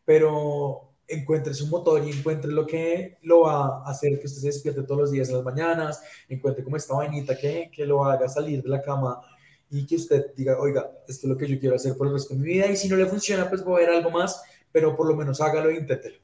pero 0.05 0.90
encuentre 1.09 1.53
su 1.53 1.66
motor 1.66 2.03
y 2.07 2.11
encuentre 2.11 2.51
lo 2.53 2.66
que 2.66 3.18
lo 3.22 3.42
va 3.42 3.83
a 3.85 3.90
hacer 3.90 4.18
que 4.18 4.27
usted 4.27 4.40
se 4.40 4.46
despierte 4.46 4.83
todos 4.83 5.01
los 5.03 5.11
días 5.11 5.29
en 5.29 5.37
las 5.37 5.44
mañanas, 5.44 6.03
encuentre 6.29 6.64
como 6.64 6.77
esta 6.77 6.94
vainita 6.94 7.37
que, 7.37 7.70
que 7.75 7.85
lo 7.85 8.05
haga 8.05 8.29
salir 8.29 8.62
de 8.62 8.68
la 8.68 8.81
cama 8.81 9.20
y 9.72 9.87
que 9.87 9.96
usted 9.96 10.35
diga, 10.37 10.58
oiga, 10.58 10.90
esto 11.08 11.26
es 11.26 11.30
lo 11.32 11.38
que 11.38 11.48
yo 11.48 11.58
quiero 11.58 11.76
hacer 11.76 11.96
por 11.96 12.06
el 12.06 12.12
resto 12.12 12.35
de 12.35 12.40
mi 12.40 12.46
vida 12.46 12.66
y 12.66 12.76
si 12.76 12.90
no 12.90 12.96
le 12.96 13.06
funciona, 13.06 13.48
pues 13.48 13.64
voy 13.64 13.82
a 13.82 13.87
ver 13.87 13.96
algo 13.96 14.11
más, 14.11 14.42
pero 14.70 14.94
por 14.94 15.08
lo 15.08 15.16
menos 15.16 15.40
hágalo 15.40 15.70
e 15.70 15.76
inténtelo. 15.76 16.18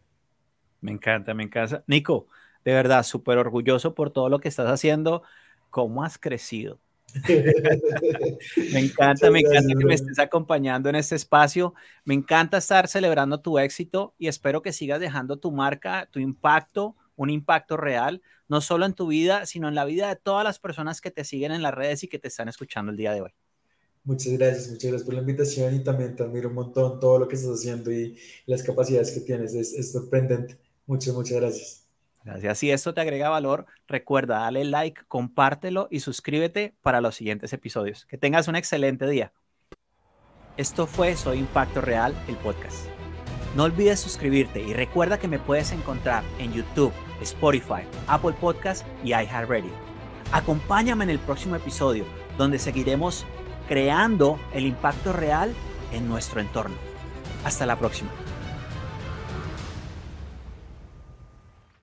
Me 0.82 0.92
encanta, 0.92 1.32
me 1.32 1.44
encanta. 1.44 1.82
Nico, 1.86 2.26
de 2.62 2.74
verdad, 2.74 3.02
súper 3.04 3.38
orgulloso 3.38 3.94
por 3.94 4.10
todo 4.10 4.28
lo 4.28 4.38
que 4.38 4.48
estás 4.48 4.70
haciendo. 4.70 5.22
¿Cómo 5.70 6.04
has 6.04 6.18
crecido? 6.18 6.78
me 7.26 8.80
encanta, 8.80 9.30
me 9.30 9.40
encanta 9.40 9.74
que 9.78 9.84
me 9.86 9.94
estés 9.94 10.18
acompañando 10.18 10.90
en 10.90 10.96
este 10.96 11.14
espacio. 11.14 11.72
Me 12.04 12.12
encanta 12.12 12.58
estar 12.58 12.86
celebrando 12.86 13.40
tu 13.40 13.58
éxito 13.58 14.14
y 14.18 14.28
espero 14.28 14.60
que 14.60 14.74
sigas 14.74 15.00
dejando 15.00 15.38
tu 15.38 15.52
marca, 15.52 16.06
tu 16.10 16.20
impacto, 16.20 16.96
un 17.18 17.30
impacto 17.30 17.76
real, 17.76 18.22
no 18.48 18.62
solo 18.62 18.86
en 18.86 18.94
tu 18.94 19.08
vida, 19.08 19.44
sino 19.44 19.68
en 19.68 19.74
la 19.74 19.84
vida 19.84 20.08
de 20.08 20.16
todas 20.16 20.44
las 20.44 20.58
personas 20.58 21.00
que 21.02 21.10
te 21.10 21.24
siguen 21.24 21.52
en 21.52 21.62
las 21.62 21.74
redes 21.74 22.02
y 22.04 22.08
que 22.08 22.18
te 22.18 22.28
están 22.28 22.48
escuchando 22.48 22.90
el 22.90 22.96
día 22.96 23.12
de 23.12 23.20
hoy. 23.20 23.30
Muchas 24.04 24.32
gracias, 24.34 24.68
muchas 24.70 24.90
gracias 24.90 25.02
por 25.02 25.14
la 25.14 25.20
invitación 25.20 25.74
y 25.74 25.80
también 25.80 26.16
te 26.16 26.22
admiro 26.22 26.48
un 26.48 26.54
montón 26.54 26.98
todo 26.98 27.18
lo 27.18 27.28
que 27.28 27.34
estás 27.34 27.50
haciendo 27.50 27.92
y 27.92 28.16
las 28.46 28.62
capacidades 28.62 29.10
que 29.10 29.20
tienes. 29.20 29.52
Es, 29.52 29.74
es 29.74 29.92
sorprendente. 29.92 30.56
Muchas, 30.86 31.12
muchas 31.12 31.36
gracias. 31.38 31.84
Gracias. 32.24 32.58
Si 32.58 32.70
esto 32.70 32.94
te 32.94 33.00
agrega 33.00 33.28
valor, 33.28 33.66
recuerda, 33.86 34.38
dale 34.38 34.64
like, 34.64 35.02
compártelo 35.08 35.88
y 35.90 36.00
suscríbete 36.00 36.74
para 36.80 37.00
los 37.00 37.16
siguientes 37.16 37.52
episodios. 37.52 38.06
Que 38.06 38.16
tengas 38.16 38.48
un 38.48 38.56
excelente 38.56 39.06
día. 39.06 39.32
Esto 40.56 40.86
fue 40.86 41.16
Soy 41.16 41.38
Impacto 41.38 41.80
Real, 41.80 42.14
el 42.28 42.36
podcast. 42.36 42.86
No 43.54 43.64
olvides 43.64 44.00
suscribirte 44.00 44.60
y 44.60 44.72
recuerda 44.72 45.18
que 45.18 45.28
me 45.28 45.38
puedes 45.38 45.72
encontrar 45.72 46.22
en 46.38 46.52
YouTube, 46.52 46.92
Spotify, 47.20 47.82
Apple 48.06 48.34
Podcast 48.40 48.86
y 49.04 49.08
iHeartRadio. 49.08 49.70
Acompáñame 50.32 51.04
en 51.04 51.10
el 51.10 51.18
próximo 51.18 51.56
episodio 51.56 52.04
donde 52.36 52.58
seguiremos 52.58 53.24
creando 53.68 54.38
el 54.52 54.66
impacto 54.66 55.12
real 55.12 55.54
en 55.92 56.08
nuestro 56.08 56.40
entorno. 56.40 56.76
Hasta 57.44 57.66
la 57.66 57.78
próxima. 57.78 58.10